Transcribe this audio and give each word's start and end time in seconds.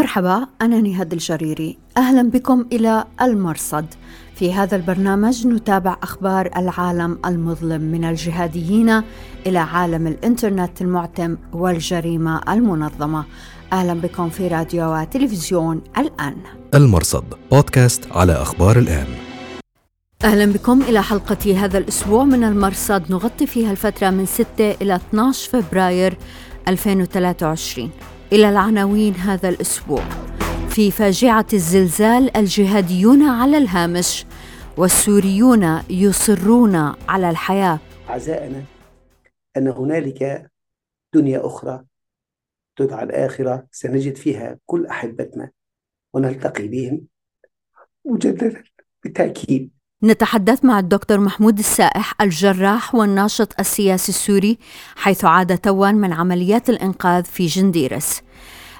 مرحبا 0.00 0.46
أنا 0.62 0.80
نهاد 0.80 1.12
الجريري. 1.12 1.78
أهلا 1.96 2.30
بكم 2.30 2.66
إلى 2.72 3.04
المرصد. 3.22 3.86
في 4.34 4.52
هذا 4.52 4.76
البرنامج 4.76 5.46
نتابع 5.46 5.96
أخبار 6.02 6.50
العالم 6.56 7.18
المظلم 7.26 7.80
من 7.80 8.04
الجهاديين 8.04 9.02
إلى 9.46 9.58
عالم 9.58 10.06
الإنترنت 10.06 10.82
المعتم 10.82 11.36
والجريمة 11.52 12.40
المنظمة. 12.48 13.24
أهلا 13.72 13.94
بكم 13.94 14.28
في 14.28 14.48
راديو 14.48 14.94
وتلفزيون 14.94 15.80
الآن. 15.98 16.36
المرصد 16.74 17.24
بودكاست 17.52 18.12
على 18.12 18.32
أخبار 18.32 18.78
الآن. 18.78 19.06
أهلا 20.24 20.52
بكم 20.52 20.82
إلى 20.82 21.02
حلقة 21.02 21.64
هذا 21.64 21.78
الأسبوع 21.78 22.24
من 22.24 22.44
المرصد. 22.44 23.02
نغطي 23.10 23.46
فيها 23.46 23.70
الفترة 23.70 24.10
من 24.10 24.26
6 24.26 24.46
إلى 24.82 24.96
12 24.96 25.50
فبراير 25.50 26.18
2023 26.68 27.90
إلى 28.32 28.48
العناوين 28.48 29.14
هذا 29.14 29.48
الأسبوع. 29.48 30.04
في 30.68 30.90
فاجعة 30.90 31.46
الزلزال 31.52 32.36
الجهاديون 32.36 33.22
على 33.22 33.58
الهامش 33.58 34.26
والسوريون 34.76 35.82
يصرون 35.90 36.76
على 37.08 37.30
الحياة. 37.30 37.78
أعزائنا 38.10 38.64
أن 39.56 39.68
هنالك 39.68 40.50
دنيا 41.14 41.46
أخرى 41.46 41.84
تدعى 42.76 43.04
الآخرة. 43.04 43.66
سنجد 43.70 44.16
فيها 44.16 44.58
كل 44.66 44.86
أحبتنا 44.86 45.50
ونلتقي 46.12 46.68
بهم 46.68 47.06
مجددا 48.04 48.62
بالتأكيد 49.04 49.70
نتحدث 50.02 50.64
مع 50.64 50.78
الدكتور 50.78 51.20
محمود 51.20 51.58
السائح 51.58 52.14
الجراح 52.20 52.94
والناشط 52.94 53.60
السياسي 53.60 54.08
السوري 54.08 54.58
حيث 54.96 55.24
عاد 55.24 55.58
توا 55.58 55.90
من 55.90 56.12
عمليات 56.12 56.70
الإنقاذ 56.70 57.24
في 57.24 57.46
جنديرس. 57.46 58.22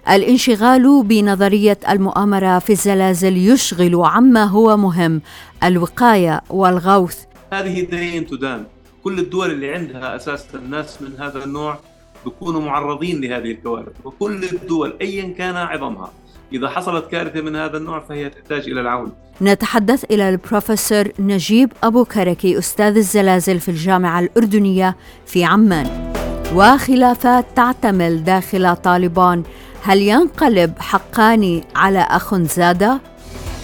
الانشغال 0.08 1.02
بنظرية 1.02 1.78
المؤامرة 1.88 2.58
في 2.58 2.72
الزلازل 2.72 3.36
يشغل 3.36 3.94
عما 3.94 4.44
هو 4.44 4.76
مهم 4.76 5.22
الوقاية 5.64 6.40
والغوث. 6.50 7.18
هذه 7.52 7.80
دين 7.80 8.26
تدان. 8.26 8.64
كل 9.04 9.18
الدول 9.18 9.50
اللي 9.50 9.74
عندها 9.74 10.16
أساسا 10.16 10.58
الناس 10.58 11.02
من 11.02 11.20
هذا 11.20 11.44
النوع 11.44 11.78
بيكونوا 12.24 12.60
معرضين 12.60 13.20
لهذه 13.20 13.50
الكوارث 13.50 13.92
وكل 14.04 14.44
الدول 14.44 14.96
أيا 15.00 15.34
كان 15.38 15.56
عظمها. 15.56 16.12
إذا 16.52 16.68
حصلت 16.68 17.10
كارثة 17.10 17.40
من 17.40 17.56
هذا 17.56 17.76
النوع 17.76 18.00
فهي 18.00 18.30
تحتاج 18.30 18.68
إلى 18.68 18.80
العون. 18.80 19.12
نتحدث 19.42 20.04
إلى 20.04 20.28
البروفيسور 20.28 21.04
نجيب 21.18 21.72
أبو 21.82 22.04
كركي 22.04 22.58
أستاذ 22.58 22.96
الزلازل 22.96 23.60
في 23.60 23.68
الجامعة 23.68 24.20
الأردنية 24.20 24.96
في 25.26 25.44
عمان. 25.44 26.12
وخلافات 26.54 27.46
تعتمل 27.56 28.24
داخل 28.24 28.76
طالبان. 28.76 29.42
هل 29.82 30.02
ينقلب 30.02 30.72
حقاني 30.78 31.64
على 31.76 32.00
أخ 32.00 32.34
زادة؟ 32.34 33.00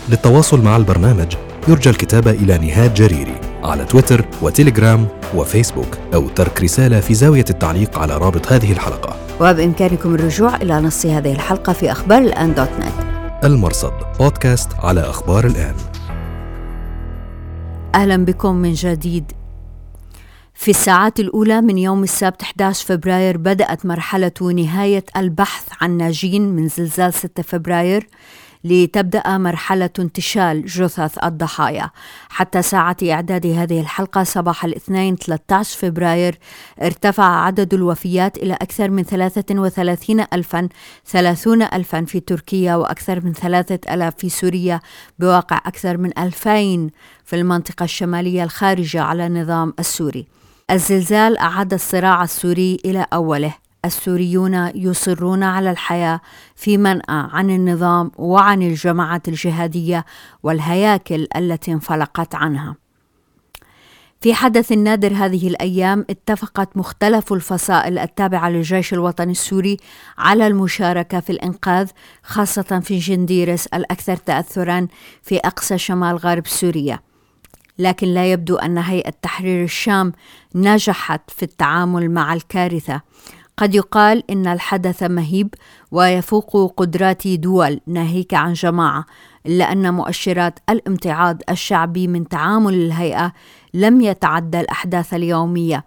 للتواصل 0.08 0.60
مع 0.60 0.76
البرنامج. 0.76 1.36
يرجى 1.68 1.90
الكتابة 1.90 2.30
إلى 2.30 2.58
نهاد 2.58 2.94
جريري 2.94 3.40
على 3.62 3.84
تويتر 3.84 4.24
وتليجرام 4.42 5.08
وفيسبوك 5.34 5.98
أو 6.14 6.28
ترك 6.28 6.62
رسالة 6.62 7.00
في 7.00 7.14
زاوية 7.14 7.44
التعليق 7.50 7.98
على 7.98 8.18
رابط 8.18 8.52
هذه 8.52 8.72
الحلقة. 8.72 9.16
وبإمكانكم 9.40 10.14
الرجوع 10.14 10.56
إلى 10.56 10.80
نص 10.80 11.06
هذه 11.06 11.32
الحلقة 11.32 11.72
في 11.72 11.92
أخبار 11.92 12.22
الآن 12.22 12.54
دوت 12.54 12.70
نت. 12.80 13.44
المرصد 13.44 13.92
بودكاست 14.18 14.68
على 14.74 15.00
أخبار 15.00 15.46
الآن. 15.46 15.74
أهلا 17.94 18.24
بكم 18.24 18.56
من 18.56 18.72
جديد. 18.72 19.32
في 20.54 20.70
الساعات 20.70 21.20
الأولى 21.20 21.60
من 21.60 21.78
يوم 21.78 22.02
السبت 22.02 22.42
11 22.42 22.86
فبراير 22.86 23.36
بدأت 23.36 23.86
مرحلة 23.86 24.32
نهاية 24.54 25.04
البحث 25.16 25.64
عن 25.80 25.96
ناجين 25.96 26.48
من 26.48 26.68
زلزال 26.68 27.14
6 27.14 27.42
فبراير. 27.42 28.08
لتبدأ 28.64 29.38
مرحلة 29.38 29.90
انتشال 29.98 30.66
جثث 30.66 31.24
الضحايا. 31.24 31.90
حتى 32.28 32.62
ساعة 32.62 32.96
إعداد 33.10 33.46
هذه 33.46 33.80
الحلقة 33.80 34.22
صباح 34.22 34.64
الاثنين 34.64 35.16
13 35.16 35.78
فبراير 35.78 36.38
ارتفع 36.82 37.24
عدد 37.24 37.74
الوفيات 37.74 38.36
إلى 38.36 38.54
أكثر 38.54 38.90
من 38.90 39.02
33 39.02 40.26
ألفا 40.32 40.68
30 41.04 41.62
ألفا 41.62 42.04
في 42.04 42.20
تركيا 42.20 42.74
وأكثر 42.74 43.24
من 43.24 43.32
3000 43.32 44.14
في 44.16 44.28
سوريا 44.28 44.80
بواقع 45.18 45.56
أكثر 45.56 45.96
من 45.96 46.18
2000 46.18 46.90
في 47.24 47.36
المنطقة 47.36 47.84
الشمالية 47.84 48.44
الخارجة 48.44 49.02
على 49.02 49.26
النظام 49.26 49.74
السوري. 49.78 50.26
الزلزال 50.70 51.38
أعاد 51.38 51.72
الصراع 51.72 52.22
السوري 52.24 52.78
إلى 52.84 53.06
أوله. 53.12 53.65
السوريون 53.86 54.70
يصرون 54.74 55.42
على 55.42 55.70
الحياة 55.70 56.20
في 56.56 56.78
منأى 56.78 57.02
عن 57.08 57.50
النظام 57.50 58.10
وعن 58.16 58.62
الجماعات 58.62 59.28
الجهادية 59.28 60.04
والهياكل 60.42 61.26
التي 61.36 61.72
انفلقت 61.72 62.34
عنها. 62.34 62.76
في 64.20 64.34
حدث 64.34 64.72
نادر 64.72 65.12
هذه 65.12 65.48
الأيام 65.48 66.06
اتفقت 66.10 66.76
مختلف 66.76 67.32
الفصائل 67.32 67.98
التابعة 67.98 68.48
للجيش 68.50 68.92
الوطني 68.92 69.32
السوري 69.32 69.76
على 70.18 70.46
المشاركة 70.46 71.20
في 71.20 71.30
الإنقاذ 71.30 71.90
خاصة 72.22 72.80
في 72.80 72.98
جنديرس 72.98 73.66
الأكثر 73.66 74.16
تاثرا 74.16 74.88
في 75.22 75.36
أقصى 75.38 75.78
شمال 75.78 76.16
غرب 76.16 76.46
سوريا. 76.46 77.00
لكن 77.78 78.06
لا 78.06 78.32
يبدو 78.32 78.56
أن 78.56 78.78
هيئة 78.78 79.12
تحرير 79.22 79.64
الشام 79.64 80.12
نجحت 80.54 81.30
في 81.30 81.42
التعامل 81.42 82.10
مع 82.10 82.34
الكارثة. 82.34 83.00
قد 83.56 83.74
يقال 83.74 84.30
إن 84.30 84.46
الحدث 84.46 85.02
مهيب 85.02 85.54
ويفوق 85.90 86.74
قدرات 86.76 87.28
دول 87.28 87.80
ناهيك 87.86 88.34
عن 88.34 88.52
جماعة 88.52 89.04
الا 89.46 89.72
ان 89.72 89.94
مؤشرات 89.94 90.58
الامتعاض 90.70 91.42
الشعبي 91.50 92.08
من 92.08 92.28
تعامل 92.28 92.74
الهيئة 92.74 93.32
لم 93.74 94.00
يتعدى 94.00 94.60
الأحداث 94.60 95.14
اليومية. 95.14 95.84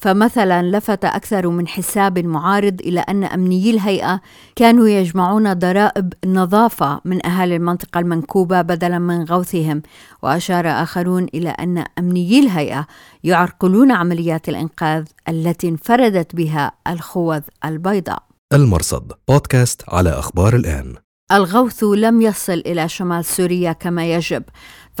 فمثلا 0.00 0.62
لفت 0.62 1.04
أكثر 1.04 1.48
من 1.48 1.68
حساب 1.68 2.18
معارض 2.18 2.80
إلى 2.80 3.00
أن 3.00 3.24
أمنيي 3.24 3.70
الهيئة 3.70 4.20
كانوا 4.56 4.88
يجمعون 4.88 5.52
ضرائب 5.52 6.12
نظافة 6.26 7.00
من 7.04 7.26
أهالي 7.26 7.56
المنطقة 7.56 8.00
المنكوبة 8.00 8.62
بدلا 8.62 8.98
من 8.98 9.24
غوثهم 9.24 9.82
وأشار 10.22 10.68
آخرون 10.68 11.26
إلى 11.34 11.48
أن 11.48 11.84
أمنيي 11.98 12.40
الهيئة 12.40 12.86
يعرقلون 13.24 13.92
عمليات 13.92 14.48
الإنقاذ 14.48 15.04
التي 15.28 15.68
انفردت 15.68 16.36
بها 16.36 16.72
الخوذ 16.86 17.40
البيضاء. 17.64 18.22
المرصد 18.52 19.12
بودكاست 19.28 19.82
على 19.88 20.10
أخبار 20.10 20.56
الآن. 20.56 20.94
الغوث 21.32 21.84
لم 21.84 22.22
يصل 22.22 22.62
إلى 22.66 22.88
شمال 22.88 23.24
سوريا 23.24 23.72
كما 23.72 24.14
يجب 24.14 24.42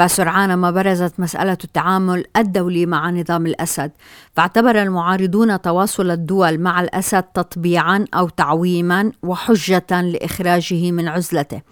فسرعان 0.00 0.54
ما 0.54 0.70
برزت 0.70 1.20
مسألة 1.20 1.58
التعامل 1.64 2.24
الدولي 2.36 2.86
مع 2.86 3.10
نظام 3.10 3.46
الأسد. 3.46 3.90
فاعتبر 4.32 4.82
المعارضون 4.82 5.60
تواصل 5.60 6.10
الدول 6.10 6.58
مع 6.58 6.80
الأسد 6.80 7.22
تطبيعا 7.22 8.04
أو 8.14 8.28
تعويما 8.28 9.12
وحجة 9.22 10.00
لإخراجه 10.00 10.90
من 10.92 11.08
عزلته. 11.08 11.62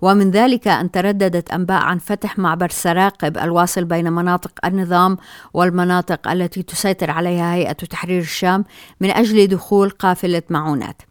ومن 0.00 0.30
ذلك 0.30 0.68
أن 0.68 0.90
ترددت 0.90 1.50
أنباء 1.50 1.82
عن 1.82 1.98
فتح 1.98 2.38
معبر 2.38 2.68
سراقب 2.70 3.38
الواصل 3.38 3.84
بين 3.84 4.12
مناطق 4.12 4.52
النظام 4.64 5.16
والمناطق 5.54 6.28
التي 6.28 6.62
تسيطر 6.62 7.10
عليها 7.10 7.54
هيئة 7.54 7.72
تحرير 7.72 8.20
الشام 8.20 8.64
من 9.00 9.10
أجل 9.10 9.46
دخول 9.46 9.90
قافلة 9.90 10.42
معونات. 10.50 11.02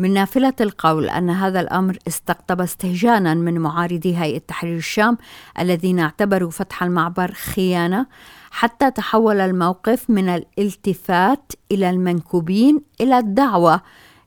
من 0.00 0.14
نافلة 0.14 0.52
القول 0.60 1.08
أن 1.08 1.30
هذا 1.30 1.60
الأمر 1.60 1.98
استقطب 2.08 2.60
استهجانا 2.60 3.34
من 3.34 3.58
معارضي 3.58 4.16
هيئة 4.16 4.38
تحرير 4.38 4.76
الشام 4.76 5.18
الذين 5.58 6.00
اعتبروا 6.00 6.50
فتح 6.50 6.82
المعبر 6.82 7.32
خيانة 7.32 8.06
حتى 8.50 8.90
تحول 8.90 9.40
الموقف 9.40 10.10
من 10.10 10.28
الالتفات 10.28 11.52
إلى 11.72 11.90
المنكوبين 11.90 12.80
إلى 13.00 13.18
الدعوة 13.18 13.80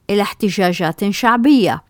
إلى 0.10 0.22
احتجاجات 0.22 1.10
شعبية. 1.10 1.84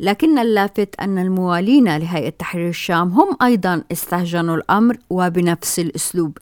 لكن 0.00 0.38
اللافت 0.38 0.94
أن 1.00 1.18
الموالين 1.18 1.96
لهيئة 1.96 2.30
تحرير 2.30 2.68
الشام 2.68 3.08
هم 3.08 3.36
أيضا 3.42 3.84
استهجنوا 3.92 4.56
الأمر 4.56 4.96
وبنفس 5.10 5.78
الأسلوب. 5.78 6.38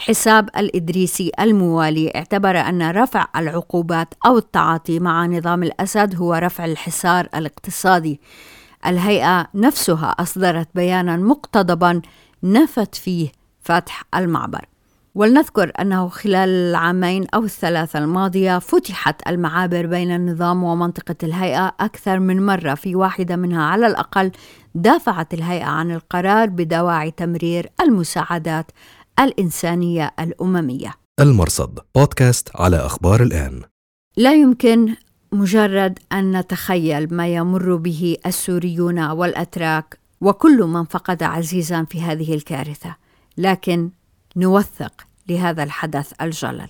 حساب 0.00 0.48
الإدريسي 0.56 1.30
الموالي 1.40 2.10
اعتبر 2.16 2.56
أن 2.56 2.90
رفع 2.90 3.26
العقوبات 3.36 4.14
أو 4.26 4.38
التعاطي 4.38 5.00
مع 5.00 5.26
نظام 5.26 5.62
الأسد 5.62 6.16
هو 6.16 6.34
رفع 6.34 6.64
الحصار 6.64 7.28
الاقتصادي. 7.34 8.20
الهيئة 8.86 9.46
نفسها 9.54 10.08
أصدرت 10.18 10.68
بيانا 10.74 11.16
مقتضبا 11.16 12.02
نفت 12.42 12.94
فيه 12.94 13.28
فتح 13.60 14.04
المعبر. 14.14 14.64
ولنذكر 15.14 15.72
أنه 15.80 16.08
خلال 16.08 16.48
العامين 16.48 17.26
أو 17.34 17.44
الثلاثة 17.44 17.98
الماضية 17.98 18.58
فتحت 18.58 19.28
المعابر 19.28 19.86
بين 19.86 20.14
النظام 20.14 20.64
ومنطقة 20.64 21.16
الهيئة 21.22 21.72
أكثر 21.80 22.18
من 22.18 22.46
مرة 22.46 22.74
في 22.74 22.94
واحدة 22.94 23.36
منها 23.36 23.62
على 23.64 23.86
الأقل 23.86 24.30
دافعت 24.74 25.34
الهيئة 25.34 25.64
عن 25.64 25.90
القرار 25.90 26.48
بدواعي 26.48 27.10
تمرير 27.10 27.70
المساعدات 27.80 28.70
الإنسانية 29.20 30.14
الأممية. 30.20 30.94
المرصد 31.20 31.78
بودكاست 31.94 32.48
على 32.54 32.76
أخبار 32.76 33.22
الآن. 33.22 33.62
لا 34.16 34.34
يمكن 34.34 34.94
مجرد 35.32 35.98
أن 36.12 36.36
نتخيل 36.36 37.14
ما 37.14 37.28
يمر 37.28 37.76
به 37.76 38.16
السوريون 38.26 39.10
والأتراك 39.10 39.98
وكل 40.20 40.62
من 40.62 40.84
فقد 40.84 41.22
عزيزا 41.22 41.84
في 41.84 42.02
هذه 42.02 42.34
الكارثة 42.34 42.96
لكن 43.38 43.90
نوثق 44.36 45.06
لهذا 45.28 45.62
الحدث 45.62 46.12
الجلل. 46.22 46.68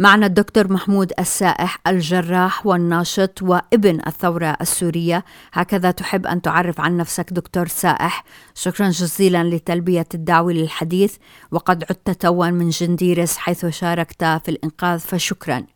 معنا 0.00 0.26
الدكتور 0.26 0.72
محمود 0.72 1.12
السائح 1.18 1.78
الجراح 1.86 2.66
والناشط 2.66 3.42
وابن 3.42 4.00
الثورة 4.06 4.56
السورية. 4.60 5.24
هكذا 5.52 5.90
تحب 5.90 6.26
أن 6.26 6.42
تعرف 6.42 6.80
عن 6.80 6.96
نفسك 6.96 7.32
دكتور 7.32 7.66
سائح. 7.66 8.24
شكرا 8.54 8.88
جزيلا 8.88 9.44
لتلبية 9.44 10.06
الدعوة 10.14 10.52
للحديث 10.52 11.16
وقد 11.52 11.84
عدت 11.84 12.10
توا 12.10 12.50
من 12.50 12.68
جنديرس 12.68 13.36
حيث 13.36 13.66
شاركت 13.66 14.24
في 14.24 14.48
الإنقاذ 14.48 14.98
فشكرا. 14.98 15.66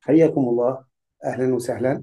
حياكم 0.00 0.40
الله. 0.40 0.84
أهلا 1.24 1.54
وسهلا. 1.54 2.02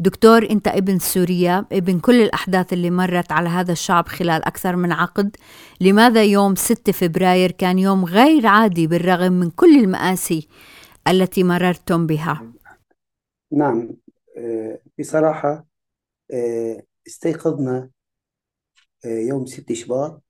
دكتور 0.00 0.50
انت 0.50 0.68
ابن 0.68 0.98
سوريا 0.98 1.66
ابن 1.72 2.00
كل 2.00 2.22
الأحداث 2.22 2.72
اللي 2.72 2.90
مرت 2.90 3.32
على 3.32 3.48
هذا 3.48 3.72
الشعب 3.72 4.08
خلال 4.08 4.44
أكثر 4.44 4.76
من 4.76 4.92
عقد. 4.92 5.36
لماذا 5.80 6.24
يوم 6.24 6.54
6 6.54 6.92
فبراير 6.92 7.50
كان 7.50 7.78
يوم 7.78 8.04
غير 8.04 8.46
عادي 8.46 8.86
بالرغم 8.86 9.32
من 9.32 9.50
كل 9.50 9.78
المآسي 9.78 10.48
التي 11.08 11.44
مررتم 11.44 12.06
بها؟ 12.06 12.52
نعم 13.52 13.96
آه، 14.36 14.78
بصراحة 14.98 15.66
آه، 16.32 16.82
استيقظنا 17.06 17.90
آه، 19.04 19.08
يوم 19.08 19.46
6 19.46 19.74
شباط 19.74 20.22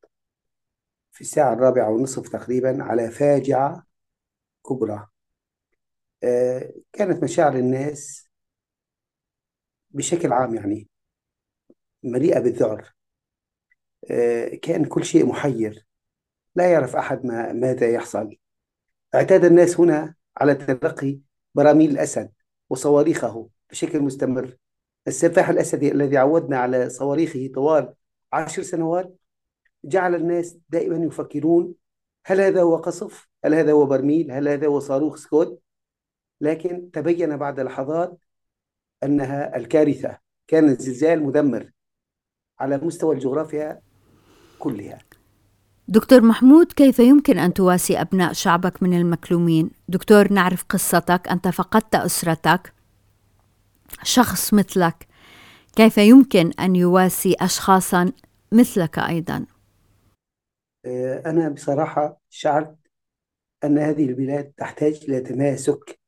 في 1.12 1.20
الساعة 1.20 1.52
الرابعة 1.52 1.90
والنصف 1.90 2.28
تقريبا 2.28 2.82
على 2.82 3.10
فاجعة 3.10 3.86
كبرى. 4.66 5.06
كانت 6.92 7.22
مشاعر 7.22 7.56
الناس 7.56 8.27
بشكل 9.90 10.32
عام 10.32 10.54
يعني 10.54 10.88
مليئة 12.02 12.40
بالذعر 12.40 12.92
آه، 14.10 14.48
كأن 14.48 14.84
كل 14.84 15.04
شيء 15.04 15.26
محير 15.26 15.86
لا 16.54 16.72
يعرف 16.72 16.96
أحد 16.96 17.26
ما 17.26 17.52
ماذا 17.52 17.90
يحصل 17.90 18.36
اعتاد 19.14 19.44
الناس 19.44 19.80
هنا 19.80 20.14
على 20.36 20.54
تلقي 20.54 21.18
براميل 21.54 21.90
الأسد 21.90 22.32
وصواريخه 22.70 23.48
بشكل 23.70 24.00
مستمر 24.00 24.56
السفاح 25.08 25.48
الأسدي 25.48 25.92
الذي 25.92 26.16
عودنا 26.16 26.58
على 26.58 26.88
صواريخه 26.90 27.50
طوال 27.54 27.94
عشر 28.32 28.62
سنوات 28.62 29.18
جعل 29.84 30.14
الناس 30.14 30.58
دائما 30.68 31.06
يفكرون 31.06 31.74
هل 32.26 32.40
هذا 32.40 32.62
هو 32.62 32.76
قصف؟ 32.76 33.28
هل 33.44 33.54
هذا 33.54 33.72
هو 33.72 33.86
برميل؟ 33.86 34.30
هل 34.32 34.48
هذا 34.48 34.66
هو 34.66 34.80
صاروخ 34.80 35.16
سكوت؟ 35.16 35.62
لكن 36.40 36.90
تبين 36.90 37.36
بعد 37.36 37.60
لحظات 37.60 38.18
أنها 39.04 39.56
الكارثة. 39.56 40.18
كان 40.48 40.68
الزلزال 40.68 41.22
مدمر 41.22 41.70
على 42.60 42.78
مستوى 42.78 43.14
الجغرافيا 43.14 43.80
كلها. 44.58 44.98
دكتور 45.88 46.20
محمود 46.20 46.72
كيف 46.72 46.98
يمكن 46.98 47.38
أن 47.38 47.54
تواسي 47.54 48.00
أبناء 48.00 48.32
شعبك 48.32 48.82
من 48.82 48.98
المكلومين؟ 48.98 49.70
دكتور 49.88 50.32
نعرف 50.32 50.64
قصتك. 50.64 51.28
أنت 51.28 51.48
فقدت 51.48 51.94
أسرتك. 51.94 52.72
شخص 54.02 54.54
مثلك. 54.54 55.06
كيف 55.76 55.98
يمكن 55.98 56.52
أن 56.60 56.76
يواسي 56.76 57.36
أشخاصا 57.40 58.12
مثلك 58.52 58.98
أيضا؟ 58.98 59.46
أنا 61.26 61.48
بصراحة 61.48 62.20
شعرت 62.30 62.76
أن 63.64 63.78
هذه 63.78 64.04
البلاد 64.04 64.52
تحتاج 64.56 65.04
إلى 65.08 65.20
تماسك. 65.20 65.98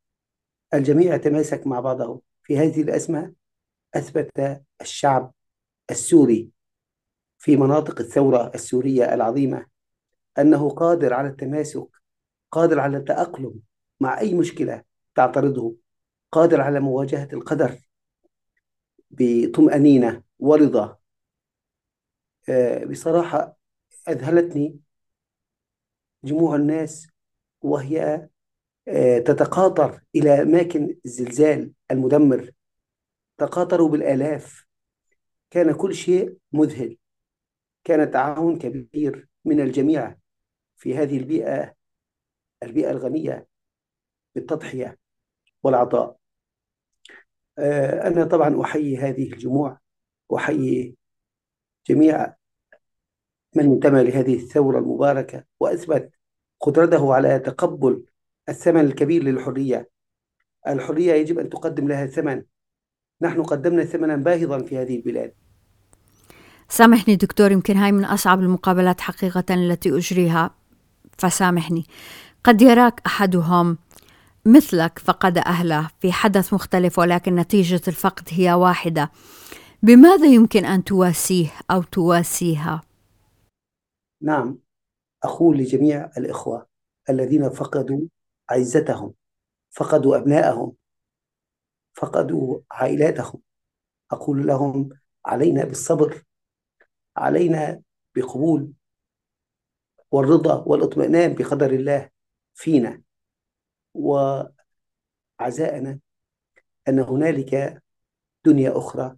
الجميع 0.75 1.15
يتماسك 1.15 1.67
مع 1.67 1.81
بعضه 1.81 2.23
في 2.51 2.59
هذه 2.59 2.83
الأزمة 2.83 3.35
أثبت 3.95 4.61
الشعب 4.81 5.35
السوري 5.91 6.51
في 7.39 7.57
مناطق 7.57 8.01
الثورة 8.01 8.51
السورية 8.55 9.15
العظيمة 9.15 9.67
أنه 10.39 10.71
قادر 10.71 11.15
على 11.15 11.29
التماسك 11.29 11.87
قادر 12.51 12.81
على 12.81 12.97
التأقلم 12.97 13.61
مع 14.01 14.21
أي 14.21 14.35
مشكلة 14.35 14.85
تعترضه 15.15 15.77
قادر 16.33 16.61
على 16.61 16.81
مواجهة 16.81 17.29
القدر 17.33 17.79
بطمأنينة 19.11 20.23
ورضا. 20.39 20.99
آه، 22.49 22.85
بصراحة 22.85 23.57
أذهلتني 24.09 24.79
جموع 26.25 26.57
الناس 26.57 27.09
وهي 27.63 28.29
تتقاطر 29.27 30.01
إلى 30.15 30.43
أماكن 30.43 30.97
الزلزال 31.05 31.73
المدمر. 31.91 32.51
تقاطروا 33.39 33.89
بالآلاف. 33.89 34.67
كان 35.51 35.73
كل 35.73 35.95
شيء 35.95 36.37
مذهل. 36.53 36.97
كان 37.85 38.11
تعاون 38.11 38.59
كبير 38.59 39.29
من 39.45 39.61
الجميع 39.61 40.17
في 40.77 40.97
هذه 40.97 41.19
البيئة 41.19 41.75
البيئة 42.63 42.91
الغنية 42.91 43.47
بالتضحية 44.35 44.99
والعطاء. 45.63 46.17
آه، 47.59 48.07
أنا 48.09 48.25
طبعا 48.25 48.63
أحيي 48.63 48.97
هذه 48.97 49.33
الجموع 49.33 49.81
وأحيي 50.29 50.97
جميع 51.87 52.35
من 53.57 53.73
انتمى 53.73 54.05
لهذه 54.05 54.35
الثورة 54.35 54.79
المباركة 54.79 55.45
وأثبت 55.61 56.13
قدرته 56.61 57.15
على 57.15 57.39
تقبل 57.39 58.05
الثمن 58.51 58.81
الكبير 58.81 59.25
للحرية. 59.25 59.91
الحرية 60.69 61.13
يجب 61.13 61.39
أن 61.39 61.51
تقدم 61.51 61.89
لها 61.89 62.07
ثمن. 62.07 62.43
نحن 63.23 63.43
قدمنا 63.43 63.85
ثمنا 63.85 64.17
باهظا 64.17 64.59
في 64.59 64.79
هذه 64.79 64.97
البلاد. 64.97 65.35
سامحني 66.69 67.17
دكتور 67.17 67.53
يمكن 67.53 67.77
هاي 67.77 67.93
من 67.93 68.05
أصعب 68.05 68.41
المقابلات 68.41 69.01
حقيقة 69.01 69.45
التي 69.51 69.97
أجريها. 69.97 70.55
فسامحني. 71.19 71.85
قد 72.45 72.63
يراك 72.63 73.01
أحدهم 73.07 73.79
مثلك 74.47 74.99
فقد 74.99 75.39
أهله 75.39 75.91
في 76.01 76.13
حدث 76.13 76.55
مختلف 76.55 76.99
ولكن 76.99 77.35
نتيجة 77.35 77.81
الفقد 77.89 78.29
هي 78.31 78.53
واحدة. 78.53 79.11
بماذا 79.83 80.27
يمكن 80.27 80.65
أن 80.65 80.85
تواسيه 80.85 81.49
أو 81.71 81.83
تواسيها؟ 81.83 82.83
نعم 84.23 84.59
أقول 85.25 85.59
لجميع 85.59 86.11
الإخوة 86.19 86.67
الذين 87.11 87.51
فقدوا 87.51 88.01
عزتهم 88.51 89.15
فقدوا 89.71 90.17
أبنائهم 90.17 90.73
فقدوا 91.93 92.61
عائلاتهم. 92.71 93.43
أقول 94.11 94.47
لهم 94.47 94.89
علينا 95.27 95.65
بالصبر 95.65 96.25
علينا 97.17 97.83
بقبول 98.17 98.73
والرضا 100.11 100.65
والإطمئنان 100.67 101.35
بقدر 101.35 101.71
الله 101.71 102.11
فينا 102.55 103.03
وعزاءنا 103.95 105.99
أن 106.89 106.99
هنالك 106.99 107.83
دنيا 108.45 108.79
أخرى 108.79 109.17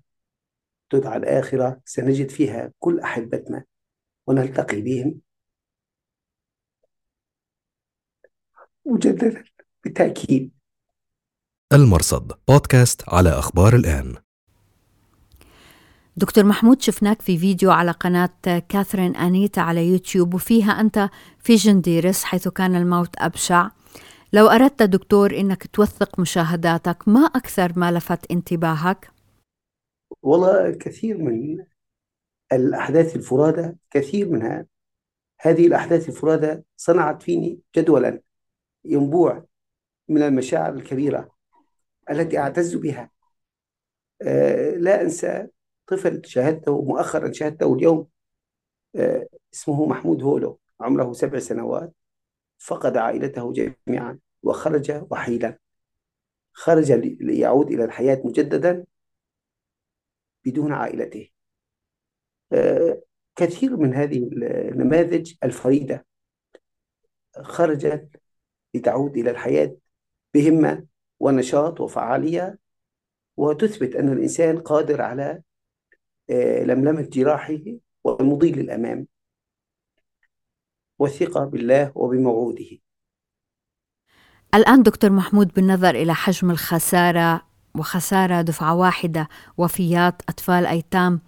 تدعى 0.90 1.16
الآخرة. 1.16 1.80
سنجد 1.85 2.30
فيها 2.30 2.73
كل 2.78 3.00
أحبتنا 3.00 3.64
ونلتقي 4.26 4.80
بهم 4.80 5.21
مجددا 8.87 9.45
بالتأكيد. 9.85 10.51
المرصد 11.73 12.33
بودكاست 12.49 13.03
على 13.09 13.29
أخبار 13.29 13.77
الآن. 13.77 14.17
دكتور 16.17 16.45
محمود 16.45 16.83
شفناك 16.83 17.23
في 17.23 17.39
فيديو 17.39 17.71
على 17.71 17.91
قناة 17.91 18.62
كاثرين 18.69 19.17
أنيتا 19.17 19.61
على 19.61 19.89
يوتيوب 19.89 20.35
وفيها 20.35 20.81
أنت 20.81 21.09
في 21.39 21.55
جنديرس 21.55 22.25
حيث 22.25 22.49
كان 22.49 22.77
الموت 22.77 23.17
أبشع. 23.19 23.71
لو 24.33 24.47
أردت 24.47 24.83
دكتور 24.83 25.37
أنك 25.37 25.67
توثق 25.67 26.21
مشاهداتك 26.21 27.09
ما 27.09 27.21
أكثر 27.21 27.73
ما 27.77 27.93
لفت 27.93 28.31
انتباهك؟ 28.31 29.11
والله 30.23 30.71
كثير 30.71 31.19
من 31.19 31.65
الأحداث 32.53 33.17
الفرادة 33.17 33.77
كثير 33.91 34.29
منها 34.29 34.67
هذه 35.41 35.67
الأحداث 35.67 36.09
الفرادة 36.09 36.65
صنعت 36.77 37.23
فيني 37.23 37.59
جدولا. 37.77 38.21
ينبوع 38.85 39.45
من 40.09 40.23
المشاعر 40.23 40.75
الكبيرة 40.75 41.31
التي 42.11 42.39
أعتز 42.39 42.75
بها. 42.75 43.11
آه، 44.23 44.71
لا 44.71 45.03
أنسى 45.03 45.47
طفل 45.87 46.23
شاهدته 46.25 46.83
مؤخرا 46.83 47.33
شاهدته 47.33 47.75
اليوم 47.75 48.09
آه، 48.97 49.27
اسمه 49.55 49.87
محمود 49.87 50.23
هولو. 50.23 50.61
عمره 50.81 51.12
سبع 51.12 51.39
سنوات. 51.39 51.95
فقد 52.59 52.97
عائلته 52.97 53.53
جميعا 53.53 54.19
وخرج 54.43 55.07
وحيدا. 55.11 55.59
خرج 56.53 56.93
ليعود 56.93 57.71
إلى 57.71 57.85
الحياة 57.85 58.23
مجددا 58.25 58.85
بدون 60.45 60.73
عائلته. 60.73 61.29
آه، 62.53 63.03
كثير 63.37 63.77
من 63.77 63.95
هذه 63.95 64.29
النماذج 64.73 65.35
الفريدة 65.45 66.07
خرجت 67.41 68.22
لتعود 68.75 69.17
إلى 69.17 69.31
الحياة 69.31 69.76
بهمة 70.35 70.87
ونشاط 71.21 71.81
وفعالية 71.81 72.59
وتثبت 73.37 73.97
أن 73.97 74.12
الإنسان 74.12 74.59
قادر 74.59 75.02
على 75.02 75.43
آه، 76.31 76.64
لملمة 76.64 77.02
جراحه 77.02 77.59
والمضي 78.05 78.52
للأمام 78.52 79.07
والثقة 80.99 81.45
بالله 81.45 81.93
وبموعوده 81.95 82.79
الآن 84.55 84.83
دكتور 84.83 85.11
محمود 85.11 85.52
بالنظر 85.55 85.95
إلى 85.95 86.14
حجم 86.14 86.50
الخسارة 86.50 87.43
وخسارة 87.75 88.43
دفعة 88.43 88.75
واحدة 88.75 89.29
وفيات 89.59 90.23
أطفال 90.29 90.67
أيتام 90.67 91.21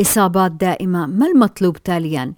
إصابات 0.00 0.52
دائمة 0.52 1.06
ما 1.06 1.26
المطلوب 1.26 1.76
تاليا؟ 1.76 2.34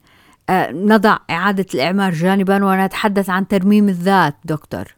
أه 0.50 0.70
نضع 0.70 1.18
إعادة 1.30 1.66
الإعمار 1.74 2.12
جانبا 2.12 2.64
ونتحدث 2.64 3.30
عن 3.30 3.48
ترميم 3.48 3.88
الذات 3.88 4.34
دكتور. 4.44 4.96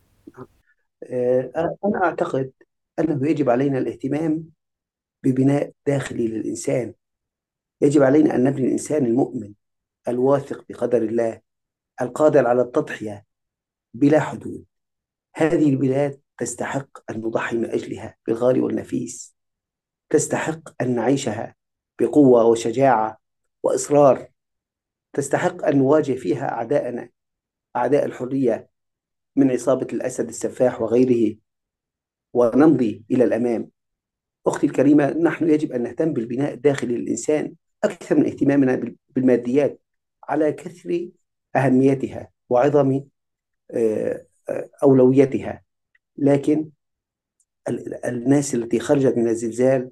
أه 1.04 1.76
أنا 1.84 2.04
أعتقد 2.04 2.52
أنه 2.98 3.28
يجب 3.28 3.50
علينا 3.50 3.78
الاهتمام 3.78 4.44
ببناء 5.22 5.72
داخلي 5.86 6.28
للإنسان. 6.28 6.94
يجب 7.80 8.02
علينا 8.02 8.34
أن 8.34 8.44
نبني 8.44 8.66
الإنسان 8.66 9.06
المؤمن 9.06 9.52
الواثق 10.08 10.64
بقدر 10.68 11.02
الله 11.02 11.40
القادر 12.02 12.46
على 12.46 12.62
التضحية 12.62 13.24
بلا 13.94 14.20
حدود. 14.20 14.64
هذه 15.36 15.70
البلاد 15.70 16.20
تستحق 16.38 17.10
أن 17.10 17.20
نضحي 17.20 17.56
من 17.56 17.70
أجلها 17.70 18.16
بالغالي 18.26 18.60
والنفيس. 18.60 19.36
تستحق 20.10 20.82
أن 20.82 20.94
نعيشها 20.94 21.54
بقوة 22.00 22.44
وشجاعة 22.44 23.18
وإصرار. 23.62 24.29
تستحق 25.12 25.64
أن 25.64 25.78
نواجه 25.78 26.12
فيها 26.12 26.48
أعداءنا 26.48 27.08
أعداء 27.76 28.04
الحرية 28.04 28.68
من 29.36 29.50
عصابة 29.50 29.86
الأسد 29.92 30.28
السفاح 30.28 30.80
وغيره. 30.82 31.36
ونمضي 32.32 33.04
إلى 33.10 33.24
الأمام. 33.24 33.70
أختي 34.46 34.66
الكريمة 34.66 35.10
نحن 35.10 35.50
يجب 35.50 35.72
أن 35.72 35.82
نهتم 35.82 36.12
بالبناء 36.12 36.54
الداخلي 36.54 36.96
للإنسان 36.96 37.54
أكثر 37.84 38.16
من 38.16 38.26
اهتمامنا 38.26 38.94
بالماديات 39.08 39.80
على 40.28 40.52
كثر 40.52 41.08
أهميتها 41.56 42.30
وعظم 42.48 43.04
آه، 43.70 44.26
آه، 44.48 44.70
أولويتها. 44.82 45.62
لكن 46.16 46.70
الناس 48.04 48.54
التي 48.54 48.80
خرجت 48.80 49.16
من 49.16 49.28
الزلزال 49.28 49.90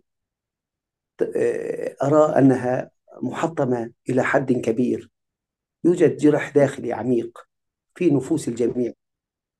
آه، 1.36 1.96
أرى 2.02 2.38
أنها 2.38 2.90
محطمة 3.22 3.92
إلى 4.08 4.22
حد 4.22 4.52
كبير. 4.52 5.10
يوجد 5.84 6.16
جرح 6.16 6.50
داخلي 6.50 6.92
عميق 6.92 7.48
في 7.94 8.10
نفوس 8.10 8.48
الجميع. 8.48 8.92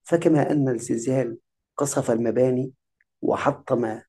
فكما 0.03 0.51
أن 0.51 0.69
الزلزال 0.69 1.39
قصف 1.77 2.11
المباني 2.11 2.73
وحطم 3.23 4.01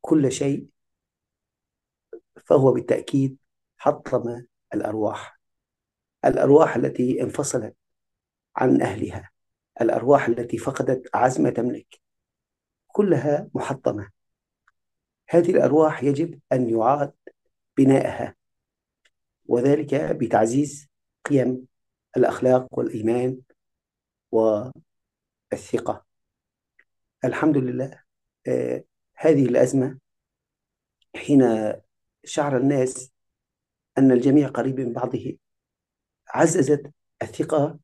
كل 0.00 0.32
شيء 0.32 0.66
فهو 2.46 2.72
بالتأكيد 2.72 3.38
حطم 3.76 4.44
الأرواح. 4.74 5.40
الأرواح 6.24 6.76
التي 6.76 7.22
انفصلت 7.22 7.76
عن 8.56 8.82
أهلها. 8.82 9.30
الأرواح 9.80 10.28
التي 10.28 10.58
فقدت 10.58 11.14
أعز 11.14 11.40
ما 11.40 11.50
تملك 11.50 12.00
كلها 12.86 13.50
محطمة. 13.54 14.10
هذه 15.28 15.50
الأرواح 15.50 16.02
يجب 16.04 16.40
أن 16.52 16.70
يعاد 16.70 17.12
بنائها. 17.76 18.34
وذلك 19.46 19.94
بتعزيز 19.94 20.88
قيم 21.24 21.66
الأخلاق 22.16 22.78
والإيمان 22.78 23.40
والثقة. 24.32 26.04
الحمد 27.24 27.56
لله. 27.56 28.02
آه 28.46 28.84
هذه 29.16 29.44
الأزمة 29.44 29.98
حين 31.16 31.72
شعر 32.24 32.56
الناس 32.56 33.12
أن 33.98 34.12
الجميع 34.12 34.48
قريب 34.48 34.80
من 34.80 34.92
بعضه 34.92 35.38
عززت 36.28 36.92
الثقة 37.22 37.78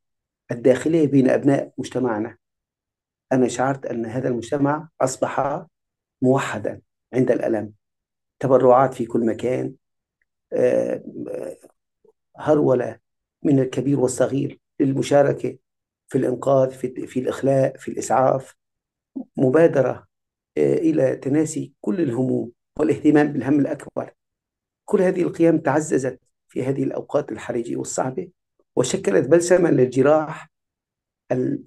الداخلية 0.50 1.06
بين 1.06 1.30
أبناء 1.30 1.72
مجتمعنا. 1.78 2.38
أنا 3.32 3.48
شعرت 3.48 3.86
أن 3.86 4.06
هذا 4.06 4.28
المجتمع 4.28 4.88
أصبح 5.00 5.66
موحدا 6.22 6.80
عند 7.14 7.30
الألم. 7.30 7.74
تبرعات 8.40 8.94
في 8.94 9.06
كل 9.06 9.26
مكان 9.26 9.74
آه، 10.52 11.02
هرولة 12.36 12.98
من 13.42 13.58
الكبير 13.58 14.00
والصغير 14.00 14.60
للمشاركة 14.80 15.58
في 16.08 16.18
الإنقاذ 16.18 16.70
في, 16.70 17.06
في 17.06 17.20
الإخلاء 17.20 17.76
في 17.76 17.90
الإسعاف 17.90 18.54
مبادرة 19.36 20.06
آه، 20.58 20.74
إلى 20.74 21.16
تناسي 21.16 21.72
كل 21.80 22.00
الهموم 22.00 22.52
والاهتمام 22.78 23.32
بالهم 23.32 23.60
الأكبر. 23.60 24.12
كل 24.84 25.02
هذه 25.02 25.22
القيم 25.22 25.58
تعززت 25.58 26.20
في 26.48 26.64
هذه 26.64 26.82
الأوقات 26.82 27.32
الحرجة 27.32 27.76
والصعبة 27.76 28.30
وشكلت 28.76 29.28
بلسما 29.28 29.68
للجراح 29.68 30.50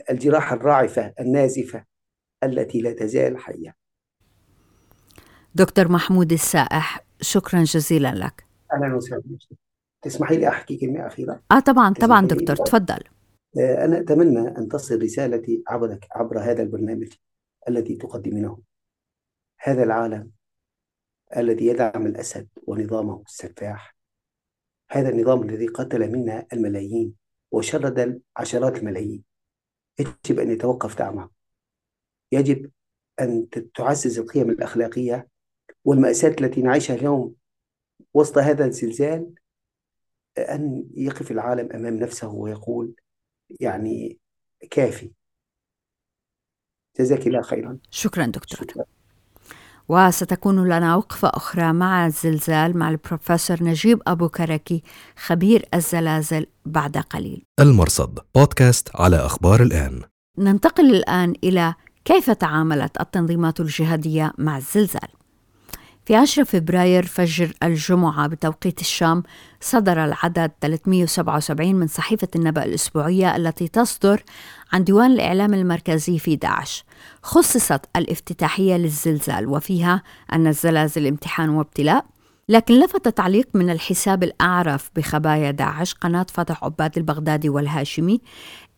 الجراحة 0.09 0.55
الراعفة 0.55 1.13
النازفة 1.19 1.85
التي 2.43 2.81
لا 2.81 2.93
تزال 2.93 3.37
حية. 3.37 3.80
دكتور 5.55 5.87
محمود 5.87 6.31
السائح 6.31 7.05
شكرا 7.21 7.63
جزيلا 7.63 8.15
لك. 8.15 8.45
أهلا 8.73 8.95
وسهلا. 8.95 9.23
تسمحي 10.01 10.37
لي 10.37 10.47
أحكي 10.47 10.77
كلمة 10.77 11.07
أخيرة؟ 11.07 11.43
آه 11.51 11.59
طبعا 11.59 11.93
طبعا 11.93 12.27
دكتور 12.27 12.55
تفضل. 12.55 12.99
آه، 13.59 13.85
أنا 13.85 13.99
أتمنى 13.99 14.57
أن 14.57 14.67
تصل 14.67 15.01
رسالتي 15.01 15.63
عبرك 15.67 16.07
عبر 16.11 16.39
هذا 16.39 16.63
البرنامج 16.63 17.13
الذي 17.69 17.95
تقدمينه. 17.95 18.59
هذا 19.59 19.83
العالم 19.83 20.31
الذي 21.37 21.65
يدعم 21.65 22.05
الأسد 22.05 22.47
ونظامه 22.67 23.23
السفاح. 23.27 23.95
هذا 24.91 25.09
النظام 25.09 25.43
الذي 25.43 25.67
قتل 25.67 26.11
منا 26.11 26.45
الملايين 26.53 27.13
وشرد 27.51 28.21
عشرات 28.37 28.77
الملايين. 28.77 29.23
يجب 29.99 30.39
أن 30.39 30.51
يتوقف 30.51 30.97
دعمه. 30.97 31.29
يجب 32.31 32.71
أن 33.21 33.47
تعزز 33.75 34.19
القيم 34.19 34.49
الأخلاقية 34.49 35.30
والمأساة 35.85 36.35
التي 36.41 36.61
نعيشها 36.61 36.95
اليوم 36.95 37.35
وسط 38.13 38.37
هذا 38.37 38.65
الزلزال 38.65 39.33
أن 40.37 40.83
يقف 40.95 41.31
العالم 41.31 41.71
أمام 41.71 41.95
نفسه 41.95 42.27
ويقول 42.27 42.93
يعني 43.59 44.17
كافي. 44.71 45.11
جزاك 46.99 47.27
الله 47.27 47.41
خيرا. 47.41 47.77
شكرا 47.89 48.25
دكتور. 48.25 48.59
شكرا. 48.59 48.85
وستكون 49.89 50.67
لنا 50.67 50.95
وقفة 50.95 51.27
أخرى 51.27 51.73
مع 51.73 52.05
الزلزال 52.05 52.77
مع 52.77 52.89
البروفيسور 52.89 53.63
نجيب 53.63 54.01
أبو 54.07 54.29
كركي 54.29 54.83
خبير 55.15 55.65
الزلازل 55.73 56.45
بعد 56.65 56.97
قليل. 56.97 57.45
المرصد 57.59 58.19
بودكاست 58.35 58.89
على 58.95 59.15
أخبار 59.15 59.61
الآن. 59.61 60.01
ننتقل 60.37 60.95
الآن 60.95 61.33
إلى 61.43 61.73
كيف 62.05 62.29
تعاملت 62.29 63.01
التنظيمات 63.01 63.59
الجهادية 63.59 64.33
مع 64.37 64.57
الزلزال. 64.57 65.09
في 66.05 66.15
10 66.15 66.43
فبراير 66.43 67.05
فجر 67.05 67.53
الجمعة 67.63 68.27
بتوقيت 68.27 68.81
الشام 68.81 69.23
صدر 69.61 70.05
العدد 70.05 70.51
377 70.61 71.75
من 71.75 71.87
صحيفة 71.87 72.27
النبأ 72.35 72.65
الأسبوعية 72.65 73.35
التي 73.35 73.67
تصدر 73.67 74.23
عن 74.73 74.83
ديوان 74.83 75.11
الإعلام 75.11 75.53
المركزي 75.53 76.19
في 76.19 76.35
داعش. 76.35 76.85
خصصت 77.23 77.81
الافتتاحية 77.95 78.75
للزلزال 78.75 79.47
وفيها 79.47 80.03
أن 80.33 80.47
الزلازل 80.47 81.07
امتحان 81.07 81.49
وابتلاء 81.49 82.05
لكن 82.49 82.79
لفت 82.79 83.07
تعليق 83.07 83.47
من 83.53 83.69
الحساب 83.69 84.23
الأعرف 84.23 84.91
بخبايا 84.95 85.51
داعش 85.51 85.93
قناة 85.93 86.25
فتح 86.33 86.63
عباد 86.63 86.97
البغدادي 86.97 87.49
والهاشمي 87.49 88.21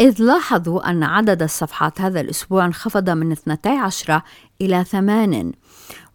إذ 0.01 0.21
لاحظوا 0.21 0.89
أن 0.89 1.03
عدد 1.03 1.43
الصفحات 1.43 2.01
هذا 2.01 2.21
الأسبوع 2.21 2.65
انخفض 2.65 3.09
من 3.09 3.31
12 3.31 4.21
إلى 4.61 4.83
8 4.83 5.51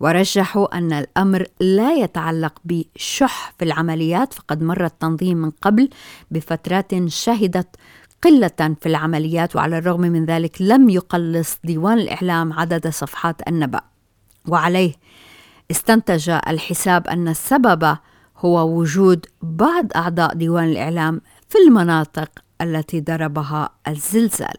ورجحوا 0.01 0.79
أن 0.79 0.93
الأمر 0.93 1.47
لا 1.61 1.95
يتعلق 1.95 2.53
بشح 2.65 3.53
في 3.59 3.65
العمليات 3.65 4.35
فقد 4.35 4.63
مر 4.63 4.85
التنظيم 4.85 5.37
من 5.37 5.51
قبل 5.51 5.89
بفترات 6.31 7.09
شهدت 7.09 7.77
قلة 8.23 8.77
في 8.81 8.87
العمليات 8.87 9.57
وعلى 9.57 9.79
الرغم 9.79 10.01
من 10.01 10.25
ذلك 10.25 10.63
لم 10.63 10.89
يقلص 10.89 11.59
ديوان 11.65 11.99
الإعلام 11.99 12.53
عدد 12.53 12.89
صفحات 12.89 13.49
النبأ 13.49 13.81
وعليه 14.49 14.93
استنتج 15.71 16.31
الحساب 16.31 17.07
أن 17.07 17.29
السبب 17.29 17.97
هو 18.37 18.79
وجود 18.79 19.27
بعض 19.43 19.87
أعضاء 19.97 20.35
ديوان 20.35 20.65
الإعلام 20.65 21.21
في 21.49 21.59
المناطق 21.59 22.31
التي 22.61 23.01
ضربها 23.01 23.71
الزلزال. 23.89 24.57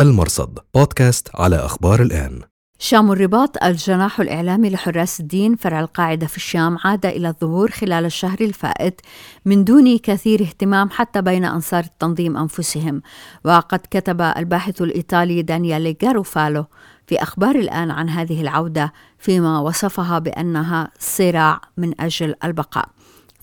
المرصد 0.00 0.58
بودكاست 0.74 1.28
على 1.34 1.56
أخبار 1.56 2.02
الآن. 2.02 2.42
شام 2.78 3.12
الرباط 3.12 3.64
الجناح 3.64 4.20
الإعلامي 4.20 4.70
لحراس 4.70 5.20
الدين 5.20 5.56
فرع 5.56 5.80
القاعدة 5.80 6.26
في 6.26 6.36
الشام 6.36 6.78
عاد 6.84 7.06
إلى 7.06 7.28
الظهور 7.28 7.70
خلال 7.70 8.04
الشهر 8.04 8.40
الفائت 8.40 9.00
من 9.44 9.64
دون 9.64 9.98
كثير 9.98 10.42
اهتمام 10.42 10.90
حتى 10.90 11.22
بين 11.22 11.44
أنصار 11.44 11.84
التنظيم 11.84 12.36
أنفسهم. 12.36 13.02
وقد 13.44 13.80
كتب 13.90 14.20
الباحث 14.20 14.82
الإيطالي 14.82 15.42
دانيالي 15.42 15.92
جاروفالو 15.92 16.64
في 17.06 17.22
أخبار 17.22 17.54
الآن 17.54 17.90
عن 17.90 18.08
هذه 18.08 18.40
العودة 18.40 18.92
فيما 19.18 19.58
وصفها 19.58 20.18
بأنها 20.18 20.90
صراع 20.98 21.60
من 21.76 22.00
أجل 22.00 22.34
البقاء. 22.44 22.88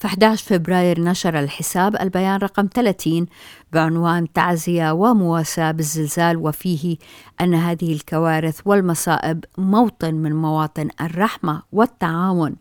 في 0.04 0.08
11 0.08 0.46
فبراير 0.46 1.02
نشر 1.02 1.40
الحساب 1.40 1.96
البيان 1.96 2.38
رقم 2.38 2.68
30 2.74 3.26
بعنوان 3.74 4.34
تعزية 4.34 4.92
ومواساة 4.92 5.72
بالزلزال 5.72 6.38
وفيه 6.38 6.98
أن 7.42 7.54
هذه 7.54 7.94
الكوارث 7.94 8.60
والمصائب 8.66 9.46
موطن 9.58 10.14
من 10.14 10.36
مواطن 10.36 10.88
الرحمة 11.02 11.62
والتعاون 11.72 12.56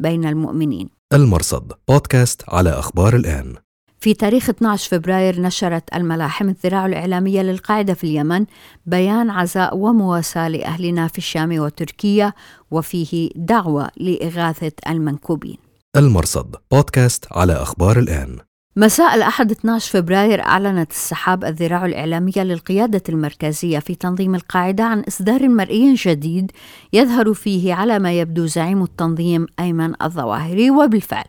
بين 0.00 0.24
المؤمنين. 0.24 0.88
المرصد 1.12 1.72
بودكاست 1.88 2.42
على 2.48 2.70
أخبار 2.70 3.16
الآن. 3.16 3.54
في 4.00 4.14
تاريخ 4.14 4.48
12 4.48 4.90
فبراير 4.90 5.40
نشرت 5.40 5.94
الملاحم 5.94 6.48
الذراع 6.48 6.86
الإعلامية 6.86 7.42
للقاعدة 7.42 7.94
في 7.94 8.04
اليمن 8.04 8.46
بيان 8.86 9.30
عزاء 9.30 9.76
ومواساة 9.76 10.48
لأهلنا 10.48 11.08
في 11.08 11.18
الشام 11.18 11.58
وتركيا 11.58 12.32
وفيه 12.70 13.30
دعوة 13.36 13.88
لإغاثة 13.96 14.72
المنكوبين. 14.88 15.65
المرصد. 15.96 16.56
بودكاست 16.72 17.26
على 17.32 17.52
أخبار 17.52 17.98
الآن. 17.98 18.36
مساء 18.76 19.14
الأحد 19.14 19.50
12 19.50 19.92
فبراير 19.92 20.40
أعلنت 20.40 20.90
السحاب 20.90 21.44
الذراع 21.44 21.86
الإعلامية 21.86 22.42
للقيادة 22.42 23.02
المركزية 23.08 23.78
في 23.78 23.94
تنظيم 23.94 24.34
القاعدة 24.34 24.84
عن 24.84 25.00
إصدار 25.00 25.48
مرئي 25.48 25.94
جديد 25.94 26.52
يظهر 26.92 27.34
فيه 27.34 27.74
على 27.74 27.98
ما 27.98 28.12
يبدو 28.12 28.46
زعيم 28.46 28.82
التنظيم 28.82 29.46
أيمن 29.60 30.02
الظواهري. 30.02 30.70
وبالفعل 30.70 31.24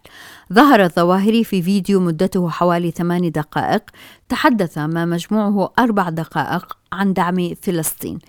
ظهر 0.54 0.84
الظواهري 0.84 1.44
في 1.44 1.62
فيديو 1.62 2.00
مدته 2.00 2.50
حوالي 2.50 2.92
ثماني 2.92 3.30
دقائق 3.30 3.84
تحدث 4.30 4.78
ما 4.78 5.06
مجموعه 5.06 5.74
أربع 5.80 6.10
دقائق 6.10 6.78
عن 6.94 7.14
دعم 7.14 7.54
فلسطين. 7.62 8.20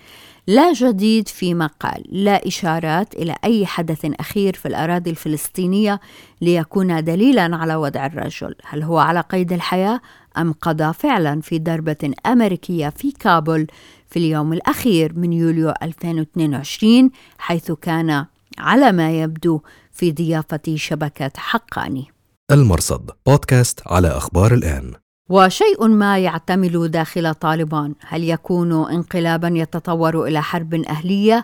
لا 0.48 0.72
جديد 0.72 1.28
فيما 1.28 1.66
قال 1.66 2.04
لا 2.08 2.46
إشارات 2.46 3.14
إلى 3.14 3.36
أي 3.44 3.66
حدث 3.66 4.06
أخير 4.20 4.54
في 4.54 4.68
الأراضي 4.68 5.10
الفلسطينية 5.10 6.00
ليكون 6.40 7.04
دليلا 7.04 7.56
على 7.56 7.74
وضع 7.74 8.06
الرجل. 8.06 8.54
هل 8.64 8.82
هو 8.82 8.98
على 8.98 9.20
قيد 9.20 9.52
الحياة 9.52 10.00
أم 10.38 10.52
قضى 10.52 10.92
فعلا 10.92 11.40
في 11.40 11.58
ضربة 11.58 12.12
أمريكية 12.26 12.88
في 12.88 13.12
كابول 13.12 13.66
في 14.10 14.18
اليوم 14.18 14.52
الأخير 14.52 15.18
من 15.18 15.32
يوليو 15.32 15.74
2022 15.82 17.10
حيث 17.38 17.72
كان 17.72 18.26
على 18.58 18.92
ما 18.92 19.22
يبدو 19.22 19.60
في 19.92 20.12
ضيافة 20.12 20.74
شبكة 20.74 21.30
حقاني. 21.36 22.06
المرصد 22.50 23.10
بودكاست 23.26 23.80
على 23.86 24.08
أخبار 24.08 24.54
الآن. 24.54 24.92
وشيء 25.28 25.88
ما 25.88 26.18
يعتمل 26.18 26.90
داخل 26.90 27.34
طالبان. 27.34 27.94
هل 28.06 28.24
يكون 28.24 28.72
انقلابا 28.72 29.48
يتطور 29.48 30.26
إلى 30.26 30.42
حرب 30.42 30.74
أهلية؟ 30.74 31.42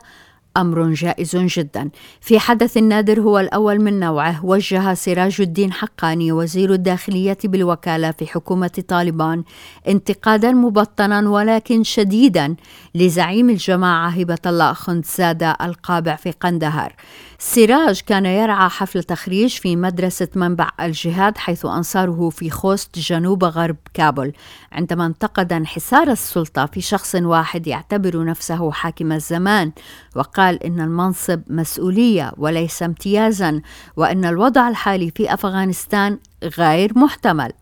أمر 0.56 0.92
جائز 0.92 1.36
جدا. 1.36 1.90
في 2.20 2.38
حدث 2.38 2.76
نادر 2.76 3.20
هو 3.20 3.38
الأول 3.38 3.80
من 3.80 4.00
نوعه 4.00 4.44
وجه 4.44 4.94
سراج 4.94 5.40
الدين 5.40 5.72
حقاني 5.72 6.32
وزير 6.32 6.72
الداخلية 6.72 7.38
بالوكالة 7.44 8.10
في 8.10 8.26
حكومة 8.26 8.82
طالبان 8.88 9.44
انتقادا 9.88 10.52
مبطنا 10.52 11.30
ولكن 11.30 11.82
شديدا 11.82 12.56
لزعيم 12.94 13.50
الجماعة 13.50 14.08
هبة 14.08 14.38
الله 14.46 14.72
خندزاده 14.72 15.56
القابع 15.60 16.16
في 16.16 16.30
قندهار. 16.30 16.94
سراج 17.38 18.00
كان 18.00 18.26
يرعى 18.26 18.68
حفل 18.68 19.02
تخريج 19.02 19.50
في 19.50 19.76
مدرسة 19.76 20.28
منبع 20.34 20.70
الجهاد 20.80 21.38
حيث 21.38 21.66
أنصاره 21.66 22.30
في 22.30 22.50
خوست 22.50 22.98
جنوب 22.98 23.44
غرب 23.44 23.76
كابول 23.94 24.32
عندما 24.72 25.06
انتقد 25.06 25.52
انحسار 25.52 26.10
السلطة 26.10 26.66
في 26.66 26.80
شخص 26.80 27.14
واحد 27.14 27.66
يعتبر 27.66 28.24
نفسه 28.24 28.72
حاكم 28.72 29.12
الزمان 29.12 29.72
وقال 30.16 30.62
إن 30.62 30.80
المنصب 30.80 31.40
مسؤولية 31.48 32.32
وليس 32.36 32.82
امتيازا 32.82 33.60
وإن 33.96 34.24
الوضع 34.24 34.68
الحالي 34.68 35.10
في 35.10 35.34
أفغانستان 35.34 36.18
غير 36.58 36.98
محتمل. 36.98 37.52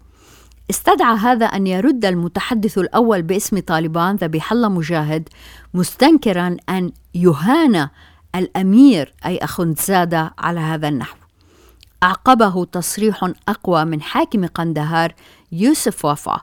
استدعى 0.70 1.16
هذا 1.16 1.46
أن 1.46 1.66
يرد 1.66 2.04
المتحدث 2.04 2.78
الأول 2.78 3.22
باسم 3.22 3.58
طالبان 3.58 4.16
ذبيح 4.16 4.52
الله 4.52 4.68
مجاهد 4.68 5.28
مستنكرا 5.74 6.56
أن 6.68 6.92
يهان 7.14 7.88
الأمير 8.34 9.14
أي 9.26 9.38
أخندزادة 9.38 10.34
على 10.38 10.60
هذا 10.60 10.88
النحو. 10.88 11.16
أعقبه 12.02 12.64
تصريح 12.64 13.30
أقوى 13.48 13.84
من 13.84 14.02
حاكم 14.02 14.46
قندهار 14.46 15.14
يوسف 15.52 16.04
وفا 16.04 16.40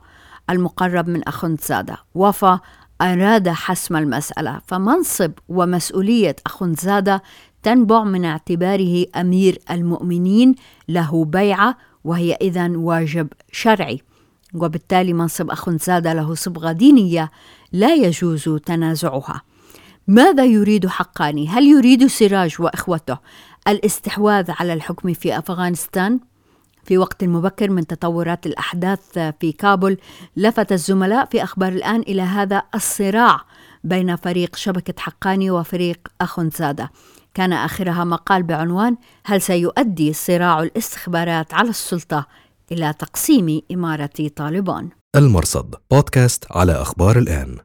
المقرب 0.50 1.08
من 1.08 1.28
أخندزادة 1.28 1.96
وفا 2.14 2.60
أراد 3.02 3.48
حسم 3.48 3.96
المسألة 3.96 4.60
فمنصب 4.66 5.32
ومسؤولية 5.48 6.36
أخندزادة 6.46 7.22
تنبع 7.62 8.04
من 8.04 8.24
اعتباره 8.24 9.06
أمير 9.16 9.58
المؤمنين 9.70 10.54
له 10.88 11.24
بيعة 11.24 11.76
وهي 12.04 12.34
إذا 12.40 12.68
واجب 12.76 13.28
شرعي. 13.52 14.02
وبالتالي 14.54 15.12
منصب 15.12 15.50
أخندزادة 15.50 16.12
له 16.12 16.34
صبغة 16.34 16.72
دينية 16.72 17.30
لا 17.72 17.94
يجوز 17.94 18.48
تنازعها. 18.66 19.42
ماذا 20.06 20.44
يريد 20.44 20.86
حقاني؟ 20.86 21.48
هل 21.48 21.64
يريد 21.64 22.06
سراج 22.06 22.56
وإخوته 22.58 23.18
الاستحواذ 23.68 24.50
على 24.50 24.72
الحكم 24.72 25.12
في 25.12 25.38
أفغانستان؟ 25.38 26.20
في 26.84 26.98
وقت 26.98 27.24
مبكر 27.24 27.70
من 27.70 27.86
تطورات 27.86 28.46
الأحداث 28.46 29.18
في 29.40 29.52
كابول 29.52 29.98
لفت 30.36 30.72
الزملاء 30.72 31.24
في 31.24 31.42
أخبار 31.42 31.72
الآن 31.72 32.00
إلى 32.00 32.22
هذا 32.22 32.62
الصراع 32.74 33.40
بين 33.84 34.16
فريق 34.16 34.56
شبكة 34.56 34.94
حقاني 34.98 35.50
وفريق 35.50 35.98
اخونزاده. 36.20 36.90
كان 37.34 37.52
آخرها 37.52 38.04
مقال 38.04 38.42
بعنوان 38.42 38.96
هل 39.24 39.42
سيؤدي 39.42 40.12
صراع 40.12 40.62
الاستخبارات 40.62 41.54
على 41.54 41.68
السلطة 41.70 42.26
إلى 42.72 42.94
تقسيم 42.98 43.62
إمارة 43.72 44.30
طالبان؟ 44.36 44.88
المرصد 45.16 45.74
بودكاست 45.90 46.44
على 46.50 46.72
أخبار 46.72 47.18
الآن 47.18 47.56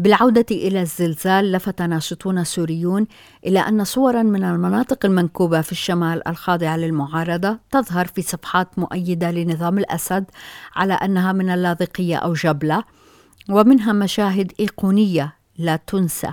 بالعودة 0.00 0.46
إلى 0.50 0.80
الزلزال 0.82 1.52
لفت 1.52 1.82
ناشطون 1.82 2.44
سوريون 2.44 3.06
إلى 3.46 3.60
أن 3.60 3.84
صورا 3.84 4.22
من 4.22 4.44
المناطق 4.44 5.06
المنكوبة 5.06 5.60
في 5.60 5.72
الشمال 5.72 6.28
الخاضعة 6.28 6.76
للمعارضة 6.76 7.58
تظهر 7.70 8.06
في 8.06 8.22
صفحات 8.22 8.78
مؤيدة 8.78 9.30
لنظام 9.30 9.78
الأسد 9.78 10.24
على 10.76 10.94
أنها 10.94 11.32
من 11.32 11.50
اللاذقية 11.50 12.16
أو 12.16 12.32
جبلة 12.32 12.84
ومنها 13.50 13.92
مشاهد 13.92 14.52
إيقونية 14.60 15.32
لا 15.58 15.76
تنسى 15.76 16.32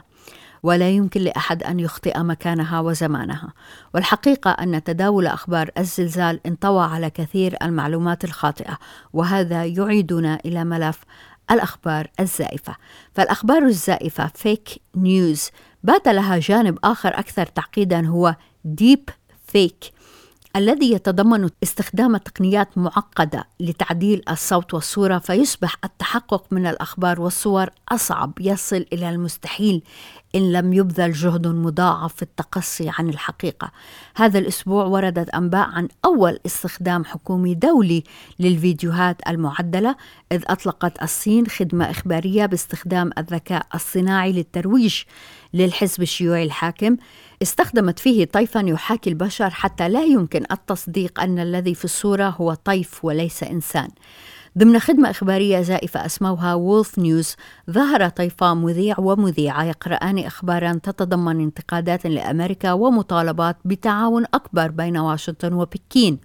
ولا 0.63 0.89
يمكن 0.89 1.21
لأحد 1.21 1.63
أن 1.63 1.79
يخطئ 1.79 2.19
مكانها 2.19 2.79
وزمانها. 2.79 3.53
والحقيقة 3.93 4.51
أن 4.51 4.83
تداول 4.83 5.27
أخبار 5.27 5.69
الزلزال 5.77 6.39
انطوى 6.47 6.83
على 6.83 7.09
كثير 7.09 7.55
المعلومات 7.61 8.23
الخاطئة 8.23 8.77
وهذا 9.13 9.65
يعيدنا 9.65 10.39
إلى 10.45 10.63
ملف 10.63 10.99
الأخبار 11.51 12.07
الزائفة. 12.19 12.75
فالأخبار 13.13 13.65
الزائفة 13.65 14.27
فيك 14.35 14.69
نيوز 14.95 15.49
بات 15.83 16.07
لها 16.07 16.39
جانب 16.39 16.79
آخر 16.83 17.19
أكثر 17.19 17.45
تعقيدا 17.45 18.07
هو 18.07 18.35
ديب 18.65 19.09
فيك 19.47 19.91
الذي 20.57 20.91
يتضمن 20.91 21.49
استخدام 21.63 22.17
تقنيات 22.17 22.77
معقدة 22.77 23.47
لتعديل 23.59 24.21
الصوت 24.29 24.73
والصورة 24.73 25.17
فيصبح 25.17 25.75
التحقق 25.83 26.45
من 26.51 26.67
الأخبار 26.67 27.21
والصور 27.21 27.69
أصعب 27.89 28.33
يصل 28.39 28.85
إلى 28.93 29.09
المستحيل 29.09 29.83
إن 30.35 30.51
لم 30.51 30.73
يبذل 30.73 31.11
جهد 31.11 31.47
مضاعف 31.47 32.13
في 32.15 32.21
التقصي 32.21 32.91
عن 32.99 33.09
الحقيقة. 33.09 33.71
هذا 34.15 34.39
الأسبوع 34.39 34.85
وردت 34.85 35.29
أنباء 35.29 35.69
عن 35.69 35.87
أول 36.05 36.39
استخدام 36.45 37.05
حكومي 37.05 37.55
دولي 37.55 38.03
للفيديوهات 38.39 39.21
المعدلة 39.27 39.95
إذ 40.31 40.43
أطلقت 40.47 41.03
الصين 41.03 41.47
خدمة 41.47 41.89
إخبارية 41.89 42.45
باستخدام 42.45 43.09
الذكاء 43.17 43.67
الصناعي 43.75 44.31
للترويج 44.31 45.01
للحزب 45.53 46.01
الشيوعي 46.01 46.43
الحاكم. 46.43 46.97
استخدمت 47.41 47.99
فيه 47.99 48.25
طيفا 48.25 48.59
يحاكي 48.59 49.09
البشر 49.09 49.49
حتى 49.49 49.89
لا 49.89 50.03
يمكن 50.03 50.43
التصديق 50.51 51.19
أن 51.19 51.39
الذي 51.39 51.75
في 51.75 51.85
الصورة 51.85 52.29
هو 52.29 52.53
طيف 52.53 53.05
وليس 53.05 53.43
إنسان. 53.43 53.87
ضمن 54.57 54.79
خدمة 54.79 55.09
إخبارية 55.09 55.61
زائفة 55.61 56.05
أسموها 56.05 56.53
Wolf 56.53 56.99
News 56.99 57.35
ظهر 57.71 58.09
طيفان 58.09 58.57
مذيع 58.57 58.95
ومذيعة 58.99 59.63
يقرآن 59.63 60.19
أخبارا 60.19 60.73
تتضمن 60.83 61.41
انتقادات 61.41 62.07
لأمريكا 62.07 62.71
ومطالبات 62.71 63.57
بتعاون 63.65 64.25
أكبر 64.33 64.67
بين 64.67 64.97
واشنطن 64.97 65.53
وبكين. 65.53 66.19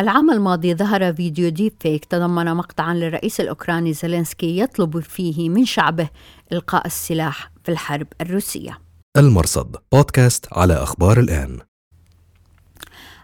العام 0.00 0.30
الماضي 0.30 0.74
ظهر 0.74 1.14
فيديو 1.14 1.48
deepfake 1.48 2.04
تضمن 2.04 2.54
مقطعا 2.54 2.94
للرئيس 2.94 3.40
الأوكراني 3.40 3.92
زيلينسكي 3.92 4.58
يطلب 4.58 5.00
فيه 5.00 5.48
من 5.48 5.64
شعبه 5.64 6.08
إلقاء 6.52 6.86
السلاح. 6.86 7.50
في 7.70 7.74
الحرب 7.74 8.06
الروسية. 8.20 8.78
المرصد 9.16 9.76
بودكاست 9.92 10.46
على 10.52 10.74
أخبار 10.74 11.20
الآن. 11.20 11.58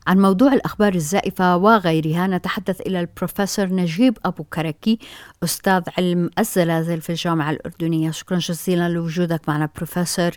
عن 0.06 0.18
موضوع 0.18 0.52
الأخبار 0.52 0.94
الزائفة 0.94 1.56
وغيرها 1.56 2.26
نتحدث 2.26 2.80
إلى 2.80 3.00
البروفيسور 3.00 3.66
نجيب 3.66 4.18
أبو 4.24 4.44
كركي 4.44 4.98
أستاذ 5.44 5.82
علم 5.98 6.30
الزلازل 6.38 7.00
في 7.00 7.10
الجامعة 7.10 7.50
الأردنية. 7.50 8.10
شكرا 8.10 8.38
جزيلا 8.38 8.88
لوجودك 8.88 9.48
معنا 9.48 9.68
بروفيسور 9.76 10.30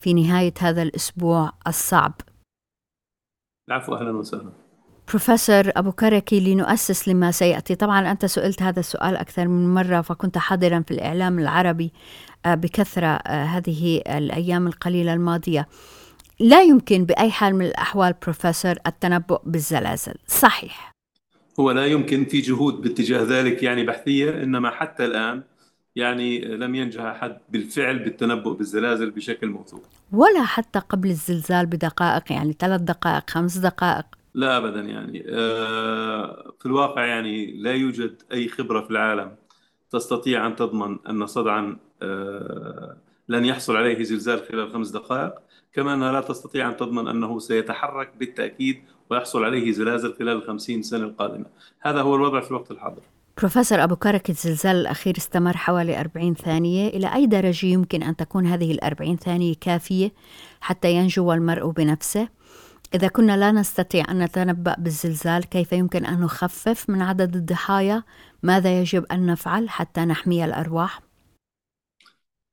في 0.00 0.14
نهاية 0.14 0.54
هذا 0.60 0.82
الأسبوع 0.82 1.52
الصعب. 1.66 2.20
العفو 3.68 3.94
أهلا 3.94 4.10
وسهلا. 4.10 4.65
بروفيسور 5.08 5.72
أبو 5.76 5.92
كركي 5.92 6.40
لنؤسس 6.40 7.08
لما 7.08 7.30
سيأتي. 7.30 7.74
طبعا 7.74 8.10
أنت 8.10 8.26
سئلت 8.26 8.62
هذا 8.62 8.80
السؤال 8.80 9.16
أكثر 9.16 9.48
من 9.48 9.74
مرة 9.74 10.00
فكنت 10.00 10.38
حاضرا 10.38 10.84
في 10.88 10.90
الإعلام 10.94 11.38
العربي 11.38 11.92
آه، 12.46 12.54
بكثرة 12.54 13.06
آه، 13.06 13.44
هذه 13.44 14.02
الأيام 14.06 14.66
القليلة 14.66 15.12
الماضية. 15.12 15.68
لا 16.40 16.62
يمكن 16.62 17.04
بأي 17.04 17.30
حال 17.30 17.54
من 17.54 17.66
الأحوال 17.66 18.14
بروفيسور 18.22 18.74
التنبؤ 18.86 19.40
بالزلازل. 19.44 20.14
صحيح. 20.26 20.92
هو 21.60 21.70
لا 21.70 21.86
يمكن 21.86 22.24
في 22.24 22.40
جهود 22.40 22.74
باتجاه 22.74 23.22
ذلك 23.22 23.62
يعني 23.62 23.84
بحثية 23.84 24.42
إنما 24.42 24.70
حتى 24.70 25.04
الآن 25.04 25.42
يعني 25.96 26.40
لم 26.40 26.74
ينجح 26.74 27.02
أحد 27.02 27.38
بالفعل 27.48 27.98
بالتنبؤ 27.98 28.52
بالزلازل 28.52 29.10
بشكل 29.10 29.46
موثوق. 29.46 29.82
ولا 30.12 30.44
حتى 30.44 30.78
قبل 30.78 31.10
الزلزال 31.10 31.66
بدقائق 31.66 32.32
يعني 32.32 32.56
ثلاث 32.58 32.80
دقائق 32.80 33.30
خمس 33.30 33.58
دقائق. 33.58 34.04
لا 34.36 34.56
أبدا 34.56 34.80
يعني. 34.80 35.24
آه، 35.28 36.52
في 36.58 36.66
الواقع 36.66 37.04
يعني 37.04 37.52
لا 37.52 37.72
يوجد 37.72 38.22
أي 38.32 38.48
خبرة 38.48 38.80
في 38.80 38.90
العالم 38.90 39.36
تستطيع 39.90 40.46
أن 40.46 40.56
تضمن 40.56 40.98
أن 41.08 41.26
صدعا 41.26 41.76
آه، 42.02 42.96
لن 43.28 43.44
يحصل 43.44 43.76
عليه 43.76 44.02
زلزال 44.02 44.46
خلال 44.48 44.72
خمس 44.72 44.88
دقائق 44.88 45.32
كما 45.72 45.94
أنها 45.94 46.12
لا 46.12 46.20
تستطيع 46.20 46.68
أن 46.68 46.76
تضمن 46.76 47.08
أنه 47.08 47.38
سيتحرك 47.38 48.12
بالتأكيد 48.16 48.82
ويحصل 49.10 49.44
عليه 49.44 49.72
زلازل 49.72 50.14
خلال 50.14 50.36
الخمسين 50.36 50.82
سنة 50.82 51.04
القادمة. 51.04 51.46
هذا 51.80 52.00
هو 52.00 52.14
الوضع 52.14 52.40
في 52.40 52.50
الوقت 52.50 52.70
الحاضر. 52.70 53.02
بروفيسور 53.38 53.84
أبو 53.84 53.96
كرك 53.96 54.30
الزلزال 54.30 54.76
الأخير 54.76 55.14
استمر 55.16 55.56
حوالي 55.56 56.00
40 56.00 56.34
ثانية. 56.34 56.88
إلى 56.88 57.14
أي 57.14 57.26
درجة 57.26 57.66
يمكن 57.66 58.02
أن 58.02 58.16
تكون 58.16 58.46
هذه 58.46 58.72
الأربعين 58.72 59.16
ثانية 59.16 59.54
كافية 59.60 60.12
حتى 60.60 60.92
ينجو 60.92 61.32
المرء 61.32 61.70
بنفسه؟ 61.70 62.35
إذا 62.94 63.08
كنا 63.08 63.36
لا 63.36 63.52
نستطيع 63.52 64.04
أن 64.10 64.22
نتنبأ 64.22 64.74
بالزلزال 64.78 65.44
كيف 65.44 65.72
يمكن 65.72 66.06
أن 66.06 66.20
نخفف 66.20 66.90
من 66.90 67.02
عدد 67.02 67.36
الضحايا؟ 67.36 68.02
ماذا 68.42 68.80
يجب 68.80 69.04
أن 69.04 69.26
نفعل 69.26 69.68
حتى 69.68 70.00
نحمي 70.00 70.44
الأرواح؟ 70.44 71.00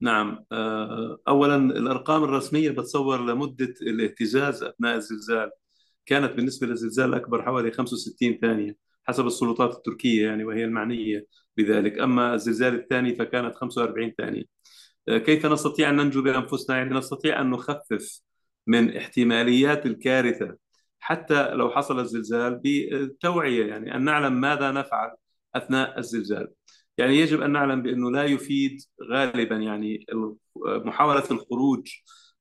نعم 0.01 0.45
آه، 0.51 1.17
أولا 1.27 1.55
الأرقام 1.55 2.23
الرسمية 2.23 2.69
بتصور 2.69 3.25
لمدة 3.25 3.73
الاهتزاز 3.81 4.63
أثناء 4.63 4.95
الزلزال 4.95 5.51
كانت 6.05 6.31
بالنسبة 6.33 6.67
للزلزال 6.67 7.09
الأكبر 7.09 7.43
حوالي 7.43 7.71
65 7.71 8.37
ثانية 8.41 8.77
حسب 9.03 9.27
السلطات 9.27 9.75
التركية 9.75 10.27
يعني 10.27 10.43
وهي 10.43 10.63
المعنية 10.63 11.27
بذلك 11.57 11.99
أما 11.99 12.33
الزلزال 12.33 12.75
الثاني 12.75 13.15
فكانت 13.15 13.55
45 13.55 14.13
ثانية 14.17 14.43
آه، 15.07 15.17
كيف 15.17 15.45
نستطيع 15.45 15.89
أن 15.89 15.95
ننجو 15.95 16.21
بأنفسنا 16.21 16.77
يعني 16.77 16.97
نستطيع 16.97 17.41
أن 17.41 17.49
نخفف 17.49 18.21
من 18.67 18.97
احتماليات 18.97 19.85
الكارثة. 19.85 20.57
حتى 20.99 21.49
لو 21.49 21.69
حصل 21.69 21.99
الزلزال 21.99 22.55
بالتوعية 22.55 23.65
يعني 23.65 23.95
أن 23.95 24.03
نعلم 24.05 24.33
ماذا 24.41 24.71
نفعل 24.71 25.11
أثناء 25.55 25.99
الزلزال. 25.99 26.47
يعني 26.97 27.17
يجب 27.17 27.41
أن 27.41 27.51
نعلم 27.51 27.81
بأنه 27.81 28.11
لا 28.11 28.23
يفيد 28.23 28.81
غالبا 29.11 29.55
يعني 29.55 30.05
محاولة 30.65 31.23
الخروج 31.31 31.89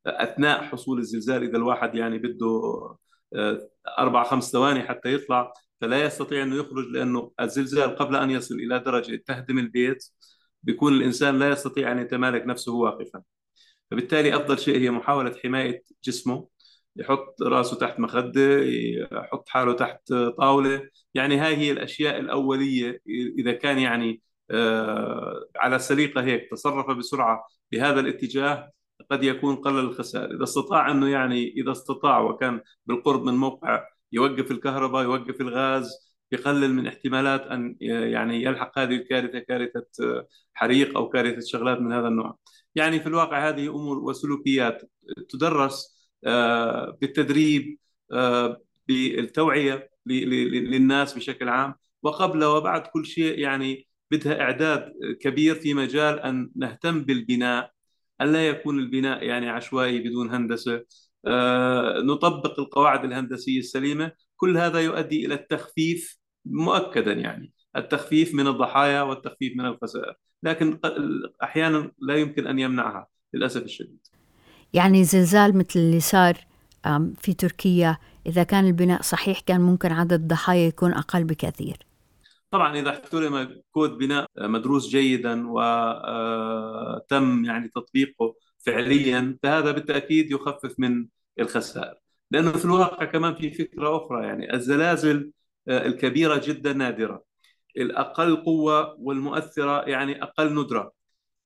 أثناء 0.07 0.63
حصول 0.63 0.99
الزلزال. 0.99 1.43
إذا 1.43 1.57
الواحد 1.57 1.95
يعني 1.95 2.19
بده 2.19 2.47
آه، 3.35 3.69
أربع 3.99 4.25
خمس 4.25 4.53
ثواني 4.53 4.83
حتى 4.83 5.15
يطلع 5.15 5.53
فلا 5.81 6.05
يستطيع 6.05 6.43
أنه 6.43 6.57
يخرج 6.57 6.87
لأنه 6.87 7.33
الزلزال 7.41 7.97
قبل 7.97 8.17
أن 8.17 8.31
يصل 8.31 8.55
إلى 8.55 8.79
درجة 8.79 9.23
تهدم 9.27 9.59
البيت 9.59 10.05
بيكون 10.63 10.93
الإنسان 10.95 11.39
لا 11.39 11.49
يستطيع 11.51 11.93
أن 11.93 11.99
يتمالك 11.99 12.47
نفسه 12.47 12.73
واقفا. 12.75 13.23
فبالتالي 13.93 14.37
أفضل 14.37 14.59
شيء 14.59 14.79
هي 14.79 14.91
محاولة 14.91 15.35
حماية 15.45 15.83
جسمه 16.05 16.49
يحط 16.97 17.43
راسه 17.43 17.77
تحت 17.77 18.01
مخدة 18.01 18.59
يحط 19.13 19.49
حاله 19.49 19.73
تحت 19.73 20.13
طاولة. 20.39 20.89
يعني 21.15 21.37
هاي 21.39 21.57
هي 21.57 21.73
الأشياء 21.73 22.21
الأولية 22.21 23.01
إذا 23.39 23.53
كان 23.53 23.79
يعني 23.79 24.23
آه، 24.51 25.45
على 25.57 25.79
سليقة 25.79 26.25
هيك 26.25 26.51
تصرف 26.51 26.97
بسرعة 26.97 27.47
بهذا 27.73 28.01
الاتجاه 28.01 28.73
قد 29.11 29.25
يكون 29.25 29.57
قلل 29.57 29.79
الخسائر. 29.79 30.37
إذا 30.37 30.45
استطاع 30.45 30.91
أنه 30.91 31.09
يعني 31.09 31.49
إذا 31.57 31.73
استطاع 31.73 32.21
وكان 32.21 32.61
بالقرب 32.87 33.25
من 33.25 33.35
موقع 33.35 33.87
يوقف 34.13 34.51
الكهرباء 34.51 35.03
يوقف 35.05 35.41
الغاز 35.41 36.13
يقلل 36.33 36.75
من 36.75 36.87
احتمالات 36.87 37.43
أن 37.43 37.77
يعني 37.81 38.43
يلحق 38.43 38.79
هذه 38.79 38.95
الكارثة 38.95 39.39
كارثة 39.39 39.87
حريق 40.55 40.97
أو 40.99 41.09
كارثة 41.09 41.41
شغلات 41.47 41.79
من 41.79 41.93
هذا 41.93 42.09
النوع. 42.09 42.39
يعني 42.75 43.01
في 43.01 43.07
الواقع 43.07 43.49
هذه 43.49 43.69
أمور 43.69 43.99
وسلوكيات 43.99 44.83
تدرس 45.29 46.03
آه، 46.27 46.99
بالتدريب 47.01 47.79
آه، 48.13 48.63
بالتوعية 48.89 49.91
للناس 50.07 51.15
بشكل 51.15 51.49
عام. 51.49 51.75
وقبل 52.03 52.45
وبعد 52.45 52.87
كل 52.87 53.07
شيء 53.07 53.39
يعني 53.39 53.87
بدها 54.11 54.41
إعداد 54.41 54.93
كبير 55.21 55.55
في 55.55 55.75
مجال 55.75 56.21
أن 56.21 56.51
نهتم 56.57 57.03
بالبناء 57.05 57.73
أن 58.21 58.33
لا 58.33 58.49
يكون 58.49 58.79
البناء 58.79 59.25
يعني 59.25 59.49
عشوائي 59.51 59.99
بدون 59.99 60.31
هندسة. 60.35 60.85
آه، 61.27 62.01
نطبق 62.01 62.61
القواعد 62.61 63.05
الهندسية 63.05 63.59
السليمة. 63.59 64.13
كل 64.37 64.57
هذا 64.57 64.81
يؤدي 64.81 65.27
إلى 65.27 65.35
التخفيف 65.35 66.19
مؤكدا 66.45 67.13
يعني 67.13 67.53
التخفيف 67.77 68.35
من 68.35 68.47
الضحايا 68.47 69.03
والتخفيف 69.03 69.57
من 69.57 69.67
الخسائر. 69.67 70.15
لكن 70.43 70.79
أحيانا 71.43 71.93
لا 71.99 72.17
يمكن 72.17 72.47
أن 72.47 72.59
يمنعها 72.59 73.09
للأسف 73.35 73.63
الشديد. 73.63 74.07
يعني 74.75 75.05
زلزال 75.05 75.57
مثل 75.57 75.81
اللي 75.81 76.01
صار 76.01 76.37
في 77.19 77.35
تركيا 77.35 77.99
إذا 78.27 78.43
كان 78.43 78.67
البناء 78.67 79.03
صحيح 79.03 79.41
كان 79.41 79.61
ممكن 79.61 79.93
عدد 79.93 80.13
الضحايا 80.13 80.67
يكون 80.67 80.93
أقل 80.93 81.25
بكثير. 81.25 81.77
طبعا 82.51 82.79
إذا 82.79 82.91
احترم 82.91 83.63
كود 83.71 83.91
بناء 83.99 84.27
مدروس 84.39 84.89
جيدا 84.89 85.45
وتم 85.49 87.45
يعني 87.45 87.69
تطبيقه 87.69 88.35
فعليا 88.59 89.39
فهذا 89.43 89.71
بالتأكيد 89.73 90.31
يخفف 90.31 90.75
من 90.79 91.07
الخسائر. 91.41 91.95
لأنه 92.31 92.53
في 92.53 92.65
الواقع 92.65 93.05
كمان 93.05 93.35
في 93.35 93.51
فكرة 93.51 93.97
أخرى 93.97 94.27
يعني 94.27 94.55
الزلازل 94.55 95.31
آه، 95.69 95.87
الكبيرة 95.87 96.41
جدا 96.45 96.73
نادرة. 96.73 97.23
الأقل 97.77 98.37
قوة 98.37 98.97
والمؤثرة 99.01 99.83
يعني 99.89 100.23
أقل 100.23 100.55
ندرة. 100.55 100.93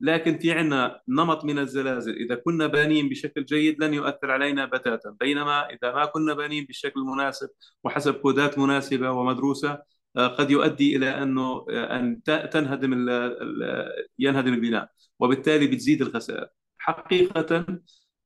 لكن 0.01 0.39
في 0.39 0.53
عندنا 0.53 1.01
نمط 1.09 1.45
من 1.45 1.59
الزلازل. 1.59 2.17
إذا 2.17 2.35
كنا 2.35 2.67
بانين 2.67 3.09
بشكل 3.09 3.45
جيد 3.45 3.85
لن 3.85 3.95
يؤثر 3.95 4.31
علينا 4.31 4.65
بتاتا. 4.65 5.17
بينما 5.21 5.71
إذا 5.71 5.93
ما 5.95 6.05
كنا 6.07 6.35
بانين 6.35 6.65
بالشكل 6.65 7.01
المناسب 7.01 7.49
وحسب 7.85 8.15
كودات 8.15 8.59
مناسبة 8.59 9.11
ومدروسة 9.11 9.79
آه، 10.17 10.27
قد 10.27 10.51
يؤدي 10.51 10.97
إلى 10.97 11.23
أنه 11.23 11.67
آه، 11.71 11.99
أن 11.99 12.23
تنهدم 12.53 12.93
ينهدم 14.19 14.55
البناء. 14.55 14.91
وبالتالي 15.21 15.67
بتزيد 15.67 16.03
الخسائر. 16.03 16.49
حقيقة 16.79 17.67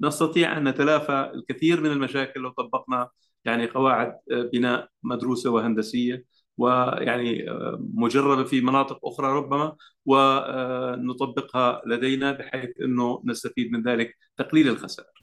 نستطيع 0.01 0.57
أن 0.59 0.69
نتلافى 0.69 1.31
الكثير 1.35 1.81
من 1.81 1.91
المشاكل 1.91 2.41
لو 2.41 2.51
طبقنا 2.51 3.09
يعني 3.45 3.67
قواعد 3.67 4.15
آه، 4.33 4.51
بناء 4.53 4.89
مدروسة 5.03 5.51
وهندسية. 5.51 6.25
ويعني 6.61 7.47
مجربة 7.95 8.45
في 8.45 8.61
مناطق 8.61 9.07
أخرى 9.07 9.33
ربما 9.33 9.77
ونطبقها 10.07 11.83
لدينا 11.87 12.33
بحيث 12.33 12.71
إنه 12.85 13.23
نستفيد 13.25 13.73
من 13.73 13.83
ذلك 13.83 14.17
تقليل 14.37 14.69
الخسائر. 14.69 15.21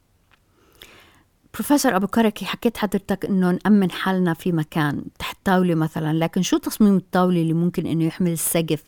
بروفيسور 1.54 1.95
أبو 1.95 2.08
كركي 2.08 2.45
حكيت 2.45 2.78
حضرتك 2.78 3.26
إنه 3.26 3.52
نأمن 3.52 3.91
حالنا 3.91 4.34
في 4.34 4.52
مكان 4.52 5.06
تحت 5.19 5.38
طاولة 5.45 5.76
مثلا 5.76 6.13
لكن 6.13 6.41
شو 6.41 6.58
تصميم 6.58 6.95
الطاولة 6.95 7.41
اللي 7.41 7.54
ممكن 7.54 7.86
إنه 7.86 8.06
يحمل 8.06 8.32
السقف 8.32 8.84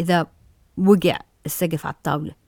إذا 0.00 0.26
وقع 0.76 1.18
السقف 1.46 1.86
على 1.86 1.94
الطاولة 1.94 2.45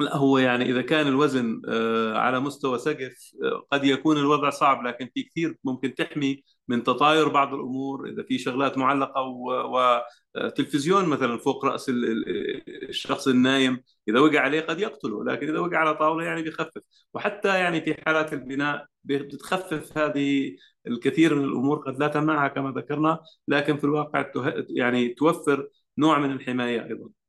لا 0.00 0.16
هو 0.16 0.38
يعني 0.38 0.64
إذا 0.64 0.82
كان 0.82 1.06
الوزن 1.06 1.62
آه، 1.68 2.18
على 2.18 2.40
مستوى 2.40 2.78
سقف 2.78 3.32
آه، 3.44 3.66
قد 3.72 3.84
يكون 3.84 4.18
الوضع 4.18 4.50
صعب 4.50 4.86
لكن 4.86 5.08
في 5.14 5.22
كثير 5.22 5.56
ممكن 5.64 5.94
تحمي 5.94 6.42
من 6.68 6.82
تطاير 6.82 7.28
بعض 7.28 7.54
الأمور. 7.54 8.08
إذا 8.08 8.22
في 8.22 8.38
شغلات 8.38 8.78
معلقة 8.78 9.22
وتلفزيون 10.34 11.04
مثلا 11.08 11.38
فوق 11.38 11.64
رأس 11.64 11.90
الشخص 12.88 13.28
النايم 13.28 13.82
إذا 14.08 14.20
وقع 14.20 14.40
عليه 14.40 14.60
قد 14.60 14.80
يقتله 14.80 15.24
لكن 15.24 15.48
إذا 15.48 15.58
وقع 15.58 15.78
على 15.78 15.94
طاولة 15.94 16.24
يعني 16.24 16.42
بيخفف. 16.42 16.82
وحتى 17.14 17.48
يعني 17.48 17.80
في 17.80 17.94
حالات 18.06 18.32
البناء 18.32 18.86
بتخفف 19.04 19.98
هذه 19.98 20.56
الكثير 20.86 21.34
من 21.34 21.44
الأمور 21.44 21.78
قد 21.78 21.98
لا 21.98 22.08
تمنعها 22.08 22.48
كما 22.48 22.70
ذكرنا 22.70 23.18
لكن 23.48 23.76
في 23.76 23.84
الواقع 23.84 24.30
يعني 24.68 25.08
توفر 25.08 25.68
نوع 25.98 26.18
من 26.18 26.32
الحماية 26.32 26.84
أيضا. 26.84 27.21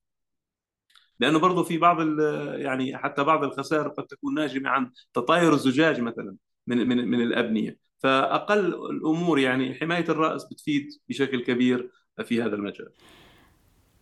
لأنه 1.19 1.39
برضه 1.39 1.63
في 1.63 1.77
بعض 1.77 2.19
يعني 2.55 2.97
حتى 2.97 3.23
بعض 3.23 3.43
الخسائر 3.43 3.87
قد 3.87 4.03
تكون 4.03 4.33
ناجمة 4.33 4.69
عن 4.69 4.91
تطاير 5.13 5.53
الزجاج 5.53 6.01
مثلا 6.01 6.35
من 6.67 6.87
من 6.87 7.07
من 7.07 7.21
الأبنية. 7.21 7.77
فأقل 7.99 8.65
الأمور 8.91 9.39
يعني 9.39 9.73
حماية 9.73 10.05
الرأس 10.09 10.45
بتفيد 10.45 10.87
بشكل 11.09 11.43
كبير 11.43 11.89
في 12.23 12.41
هذا 12.41 12.55
المجال. 12.55 12.89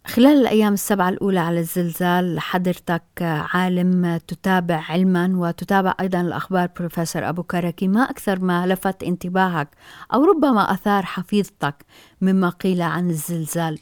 خلال 0.07 0.41
الأيام 0.41 0.73
السبعة 0.73 1.09
الأولى 1.09 1.39
على 1.39 1.59
الزلزال 1.59 2.39
حضرتك 2.39 3.03
عالم 3.21 4.17
تتابع 4.27 4.85
علما 4.89 5.31
وتتابع 5.35 5.93
أيضا 5.99 6.21
الأخبار 6.21 6.69
بروفيسور 6.79 7.29
أبو 7.29 7.43
كركي. 7.43 7.87
ما 7.87 8.01
أكثر 8.01 8.39
ما 8.39 8.67
لفت 8.67 9.03
انتباهك 9.03 9.69
أو 10.13 10.25
ربما 10.25 10.73
أثار 10.73 11.03
حفيظتك 11.03 11.75
مما 12.21 12.49
قيل 12.49 12.81
عن 12.81 13.09
الزلزال؟ 13.09 13.79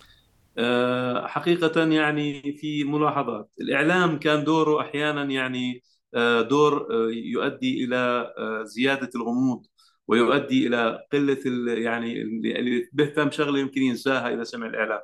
حقيقة 1.27 1.87
يعني 1.89 2.53
في 2.53 2.83
ملاحظات. 2.83 3.51
الإعلام 3.61 4.19
كان 4.19 4.43
دوره 4.43 4.81
أحيانا 4.81 5.23
يعني 5.23 5.83
آه، 6.15 6.41
دور 6.41 6.87
آه، 6.91 7.09
يؤدي 7.11 7.83
إلى 7.85 8.33
زيادة 8.65 9.09
الغموض 9.15 9.65
ويؤدي 10.07 10.67
إلى 10.67 11.03
قلة 11.13 11.37
يعني 11.67 12.21
اللي 12.21 12.89
بيفهم 12.93 13.31
شغلة 13.31 13.59
يمكن 13.59 13.81
ينساها 13.81 14.33
إذا 14.33 14.43
سمع 14.43 14.67
الإعلام. 14.67 14.99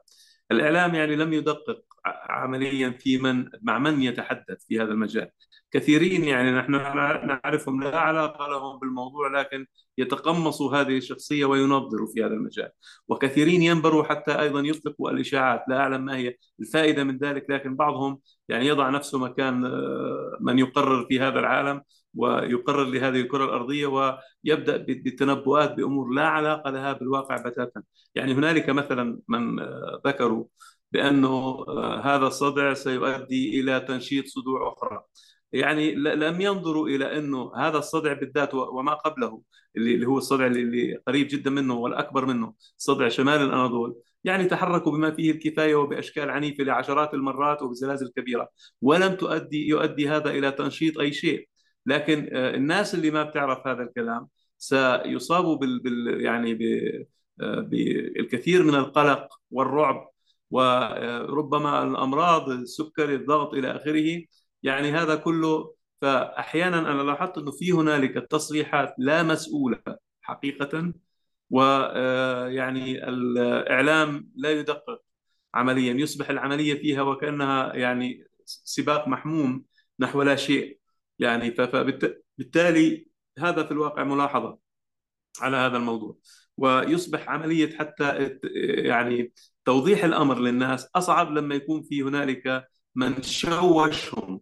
الإعلام 0.51 0.95
يعني 0.95 1.15
لم 1.15 1.33
يدقق 1.33 1.81
عمليا 2.05 2.89
في 2.89 3.17
من 3.17 3.49
مع 3.61 3.79
من 3.79 4.01
يتحدث 4.03 4.65
في 4.67 4.79
هذا 4.79 4.91
المجال. 4.91 5.29
كثيرين 5.71 6.23
يعني 6.23 6.51
نحن 6.51 6.71
نعرفهم 7.27 7.83
لا 7.83 7.99
علاقة 7.99 8.47
لهم 8.47 8.79
بالموضوع 8.79 9.27
لكن 9.39 9.65
يتقمصوا 9.97 10.75
هذه 10.75 10.97
الشخصية 10.97 11.45
وينظروا 11.45 12.07
في 12.13 12.23
هذا 12.23 12.33
المجال. 12.33 12.69
وكثيرين 13.07 13.61
ينبروا 13.61 14.03
حتى 14.03 14.41
أيضا 14.41 14.59
يطلقوا 14.61 15.11
الإشاعات 15.11 15.63
لا 15.69 15.77
أعلم 15.77 16.05
ما 16.05 16.17
هي 16.17 16.35
الفائدة 16.59 17.03
من 17.03 17.17
ذلك 17.17 17.45
لكن 17.49 17.75
بعضهم 17.75 18.19
يعني 18.49 18.67
يضع 18.67 18.89
نفسه 18.89 19.19
مكان 19.19 19.65
آه، 19.65 20.37
من 20.41 20.59
يقرر 20.59 21.05
في 21.09 21.19
هذا 21.19 21.39
العالم 21.39 21.81
ويقرر 22.15 22.83
لهذه 22.83 23.21
الكرة 23.21 23.45
الأرضية 23.45 23.87
ويبدأ 23.87 24.77
بالتنبؤات 24.77 25.73
بأمور 25.73 26.09
لا 26.09 26.27
علاقة 26.27 26.71
لها 26.71 26.93
بالواقع 26.93 27.37
بتاتا. 27.37 27.83
يعني 28.15 28.33
هنالك 28.33 28.69
مثلا 28.69 29.19
من 29.27 29.59
آه، 29.59 30.01
ذكروا 30.07 30.45
بأنه 30.91 31.65
آه، 31.67 32.01
هذا 32.01 32.27
الصدع 32.27 32.73
سيؤدي 32.73 33.59
إلى 33.61 33.79
تنشيط 33.79 34.25
صدوع 34.27 34.73
أخرى. 34.73 35.01
يعني 35.53 35.95
لم 35.95 36.41
ينظروا 36.41 36.87
إلى 36.87 37.17
أنه 37.17 37.51
هذا 37.55 37.77
الصدع 37.77 38.13
بالذات 38.13 38.53
وما 38.53 38.93
قبله 38.93 39.41
اللي 39.77 40.05
هو 40.07 40.17
الصدع 40.17 40.45
اللي 40.45 40.95
قريب 41.07 41.27
جدا 41.27 41.49
منه 41.49 41.73
والأكبر 41.73 42.25
منه 42.25 42.53
صدع 42.77 43.07
شمال 43.07 43.41
الأناضول 43.41 43.95
يعني 44.25 44.45
تحركوا 44.45 44.91
بما 44.91 45.11
فيه 45.11 45.31
الكفاية 45.31 45.75
وبأشكال 45.75 46.29
عنيفة 46.29 46.63
لعشرات 46.63 47.13
المرات 47.13 47.61
وبزلازل 47.61 48.11
كبيرة. 48.15 48.49
ولم 48.81 49.15
تؤدي 49.15 49.67
يؤدي 49.67 50.09
هذا 50.09 50.29
إلى 50.31 50.51
تنشيط 50.51 50.99
أي 50.99 51.13
شيء. 51.13 51.49
لكن 51.85 52.29
آه، 52.33 52.55
الناس 52.55 52.95
اللي 52.95 53.11
ما 53.11 53.23
بتعرف 53.23 53.67
هذا 53.67 53.83
الكلام 53.83 54.27
سيصابوا 54.57 55.55
بال, 55.57 55.79
بال 55.79 56.21
يعني 56.21 56.51
آه، 57.41 57.59
بالكثير 57.59 58.63
من 58.63 58.75
القلق 58.75 59.27
والرعب. 59.51 60.09
وربما 60.51 61.83
الأمراض 61.83 62.49
السكري 62.49 63.15
الضغط 63.15 63.53
إلى 63.53 63.75
آخره 63.75 64.23
يعني 64.63 64.91
هذا 64.91 65.15
كله. 65.15 65.75
فأحيانا 66.01 66.79
أنا 66.79 67.01
لاحظت 67.01 67.37
إنه 67.37 67.51
في 67.51 67.71
هنالك 67.71 68.27
تصريحات 68.31 68.95
لا 68.97 69.23
مسؤولة 69.23 69.81
حقيقة 70.21 70.93
ويعني 71.49 73.03
آه، 73.03 73.09
الإعلام 73.09 74.31
لا 74.35 74.51
يدقق 74.51 75.01
عمليا 75.53 75.93
يصبح 75.93 76.29
العملية 76.29 76.73
فيها 76.73 77.01
وكأنها 77.01 77.75
يعني 77.75 78.27
سباق 78.45 79.07
محموم 79.07 79.65
نحو 79.99 80.21
لا 80.21 80.35
شيء. 80.35 80.79
يعني 81.19 81.51
فبالتالي 81.51 83.07
هذا 83.39 83.63
في 83.63 83.71
الواقع 83.71 84.03
ملاحظة 84.03 84.59
على 85.41 85.57
هذا 85.57 85.77
الموضوع. 85.77 86.17
ويصبح 86.57 87.29
عملية 87.29 87.77
حتى 87.77 88.37
يعني 88.85 89.33
توضيح 89.65 90.03
الأمر 90.03 90.39
للناس 90.39 90.87
أصعب 90.95 91.31
لما 91.31 91.55
يكون 91.55 91.83
في 91.83 92.03
هنالك 92.03 92.67
من 92.95 93.21
شوشهم. 93.23 94.41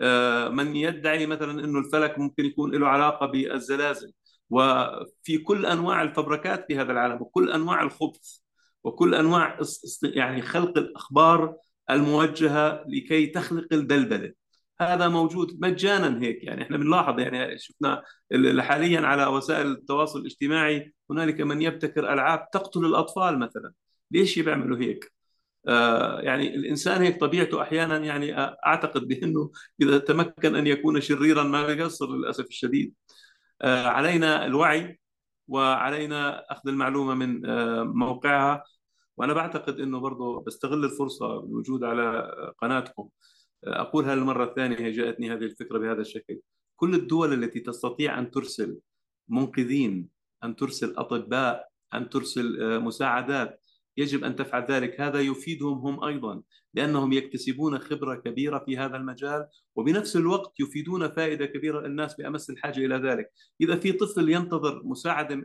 آه، 0.00 0.48
من 0.48 0.76
يدعي 0.76 1.26
مثلا 1.26 1.64
إنه 1.64 1.78
الفلك 1.78 2.18
ممكن 2.18 2.44
يكون 2.44 2.74
له 2.74 2.88
علاقة 2.88 3.26
بالزلازل. 3.26 4.12
وفي 4.50 5.38
كل 5.38 5.66
أنواع 5.66 6.02
الفبركات 6.02 6.64
في 6.68 6.78
هذا 6.78 6.92
العالم 6.92 7.22
وكل 7.22 7.52
أنواع 7.52 7.82
الخبث 7.82 8.38
وكل 8.84 9.14
أنواع 9.14 9.58
يعني 10.02 10.42
خلق 10.42 10.78
الأخبار 10.78 11.56
الموجهة 11.90 12.84
لكي 12.88 13.26
تخلق 13.26 13.66
الدلدله 13.72 14.32
هذا 14.80 15.08
موجود 15.08 15.58
مجانا 15.60 16.22
هيك 16.22 16.44
يعني 16.44 16.62
إحنا 16.62 16.76
بنلاحظ 16.76 17.18
يعني 17.20 17.58
شفنا 17.58 18.02
حاليا 18.58 19.00
على 19.00 19.26
وسائل 19.26 19.66
التواصل 19.66 20.20
الاجتماعي 20.20 20.94
هنالك 21.10 21.40
من 21.40 21.62
يبتكر 21.62 22.12
ألعاب 22.12 22.50
تقتل 22.50 22.84
الأطفال 22.84 23.38
مثلا. 23.38 23.72
ليش 24.10 24.38
بيعملوا 24.38 24.78
هيك؟ 24.78 25.12
آه 25.68 26.20
يعني 26.20 26.54
الإنسان 26.56 27.02
هيك 27.02 27.20
طبيعته 27.20 27.62
أحيانا 27.62 27.98
يعني 27.98 28.38
أعتقد 28.66 29.08
بأنه 29.08 29.50
إذا 29.80 29.98
تمكن 29.98 30.56
أن 30.56 30.66
يكون 30.66 31.00
شريرا 31.00 31.42
ما 31.42 31.66
بيقصر 31.66 32.06
للأسف 32.16 32.46
الشديد. 32.46 32.94
آه 33.62 33.86
علينا 33.86 34.46
الوعي 34.46 35.00
وعلينا 35.48 36.52
أخذ 36.52 36.68
المعلومة 36.68 37.14
من 37.14 37.46
آه 37.46 37.82
موقعها. 37.84 38.64
وأنا 39.16 39.32
بعتقد 39.34 39.80
إنه 39.80 40.00
برضه 40.00 40.44
بستغل 40.46 40.84
الفرصة 40.84 41.40
الوجود 41.40 41.84
على 41.84 42.32
قناتكم. 42.58 43.08
أقولها 43.66 44.14
للمرة 44.14 44.44
الثانية 44.44 44.90
جاءتني 44.90 45.32
هذه 45.32 45.44
الفكرة 45.44 45.78
بهذا 45.78 46.00
الشكل. 46.00 46.40
كل 46.76 46.94
الدول 46.94 47.32
التي 47.44 47.60
تستطيع 47.60 48.18
أن 48.18 48.30
ترسل 48.30 48.78
منقذين 49.28 50.08
أن 50.44 50.56
ترسل 50.56 50.94
أطباء 50.96 51.68
أن 51.94 52.10
ترسل 52.10 52.62
آه، 52.62 52.78
مساعدات 52.78 53.60
يجب 53.96 54.24
أن 54.24 54.36
تفعل 54.36 54.66
ذلك. 54.68 55.00
هذا 55.00 55.20
يفيدهم 55.20 55.78
هم 55.78 56.04
أيضا 56.04 56.42
لأنهم 56.74 57.12
يكتسبون 57.12 57.78
خبرة 57.78 58.14
كبيرة 58.14 58.58
في 58.58 58.78
هذا 58.78 58.96
المجال 58.96 59.46
وبنفس 59.76 60.16
الوقت 60.16 60.60
يفيدون 60.60 61.08
فائدة 61.08 61.46
كبيرة 61.46 61.86
الناس 61.86 62.14
بأمس 62.14 62.50
الحاجة 62.50 62.86
إلى 62.86 62.96
ذلك. 62.96 63.32
إذا 63.60 63.76
في 63.76 63.92
طفل 63.92 64.28
ينتظر 64.28 64.82
مساعدة 64.84 65.42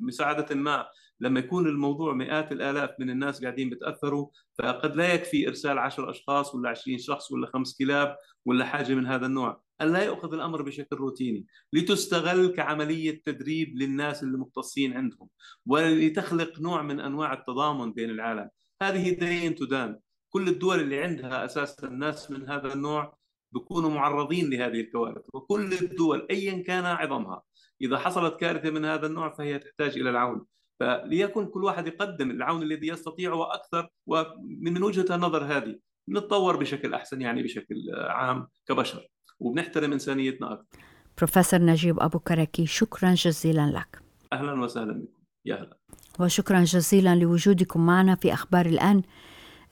مساعدة 0.00 0.54
ما 0.54 0.86
لما 1.20 1.40
يكون 1.40 1.66
الموضوع 1.66 2.14
مئات 2.14 2.52
الآلاف 2.52 2.90
من 3.00 3.10
الناس 3.10 3.42
قاعدين 3.42 3.70
بتأثروا 3.70 4.28
فقد 4.58 4.96
لا 4.96 5.14
يكفي 5.14 5.48
إرسال 5.48 5.78
عشر 5.78 6.10
أشخاص 6.10 6.54
ولا 6.54 6.70
عشرين 6.70 6.98
شخص 6.98 7.32
ولا 7.32 7.46
خمس 7.46 7.78
كلاب 7.78 8.16
ولا 8.44 8.64
حاجة 8.64 8.94
من 8.94 9.06
هذا 9.06 9.26
النوع. 9.26 9.60
أن 9.80 9.92
لا 9.92 10.02
يأخذ 10.02 10.34
الأمر 10.34 10.62
بشكل 10.62 10.96
روتيني. 10.96 11.46
لتستغل 11.72 12.46
كعملية 12.46 13.22
تدريب 13.24 13.76
للناس 13.76 14.22
المختصين 14.22 14.96
عندهم. 14.96 15.28
ولتخلق 15.66 16.60
نوع 16.60 16.82
من 16.82 17.00
أنواع 17.00 17.32
التضامن 17.32 17.92
بين 17.92 18.10
العالم. 18.10 18.48
هذه 18.82 19.10
دين 19.10 19.54
تدان. 19.54 19.98
كل 20.30 20.48
الدول 20.48 20.80
اللي 20.80 21.02
عندها 21.02 21.44
أساسا 21.44 21.88
ناس 21.88 22.30
من 22.30 22.48
هذا 22.48 22.74
النوع 22.74 23.16
بيكونوا 23.52 23.90
معرضين 23.90 24.50
لهذه 24.50 24.80
الكوارث. 24.80 25.22
وكل 25.32 25.72
الدول 25.72 26.26
أيا 26.30 26.62
كان 26.62 26.84
عظمها. 26.84 27.42
إذا 27.82 27.98
حصلت 27.98 28.40
كارثة 28.40 28.70
من 28.70 28.84
هذا 28.84 29.06
النوع 29.06 29.34
فهي 29.34 29.58
تحتاج 29.58 29.98
إلى 29.98 30.10
العون. 30.10 30.46
فليكن 30.80 31.46
كل 31.46 31.64
واحد 31.64 31.86
يقدم 31.86 32.30
العون 32.30 32.62
الذي 32.62 32.88
يستطيع 32.88 33.32
وأكثر 33.32 33.88
ومن 34.06 34.72
من 34.72 34.82
وجهة 34.82 35.14
النظر 35.14 35.44
هذه 35.44 35.78
نتطور 36.10 36.56
بشكل 36.56 36.94
أحسن 36.94 37.20
يعني 37.20 37.42
بشكل 37.42 37.74
عام 37.94 38.48
كبشر 38.68 39.06
وبنحترم 39.40 39.92
إنسانيتنا 39.92 40.52
أكثر. 40.52 40.78
بروفيسور 41.18 41.60
نجيب 41.60 42.00
أبو 42.00 42.18
كركي 42.18 42.66
شكرا 42.66 43.14
جزيلا 43.14 43.70
لك. 43.70 44.02
أهلا 44.32 44.60
وسهلا 44.60 44.92
بكم 44.92 45.22
يا 45.44 45.54
هلا. 45.54 45.78
وشكرا 46.20 46.64
جزيلا 46.64 47.14
لوجودكم 47.14 47.86
معنا 47.86 48.14
في 48.14 48.32
أخبار 48.32 48.66
الآن. 48.66 49.02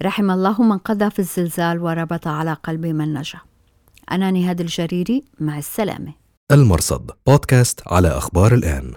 رحم 0.03 0.31
الله 0.31 0.63
من 0.63 0.79
قضى 0.79 1.11
في 1.11 1.19
الزلزال 1.19 1.79
وربط 1.79 2.27
على 2.27 2.53
قلب 2.53 2.87
من 2.87 3.15
نجا. 3.15 3.41
أنا 4.11 4.31
نهاد 4.31 4.61
الجريري 4.61 5.25
مع 5.41 5.59
السلامة. 5.59 6.15
المرصد 6.53 7.11
بودكاست 7.27 7.81
على 7.87 8.09
أخبار 8.09 8.55
الآن. 8.55 8.95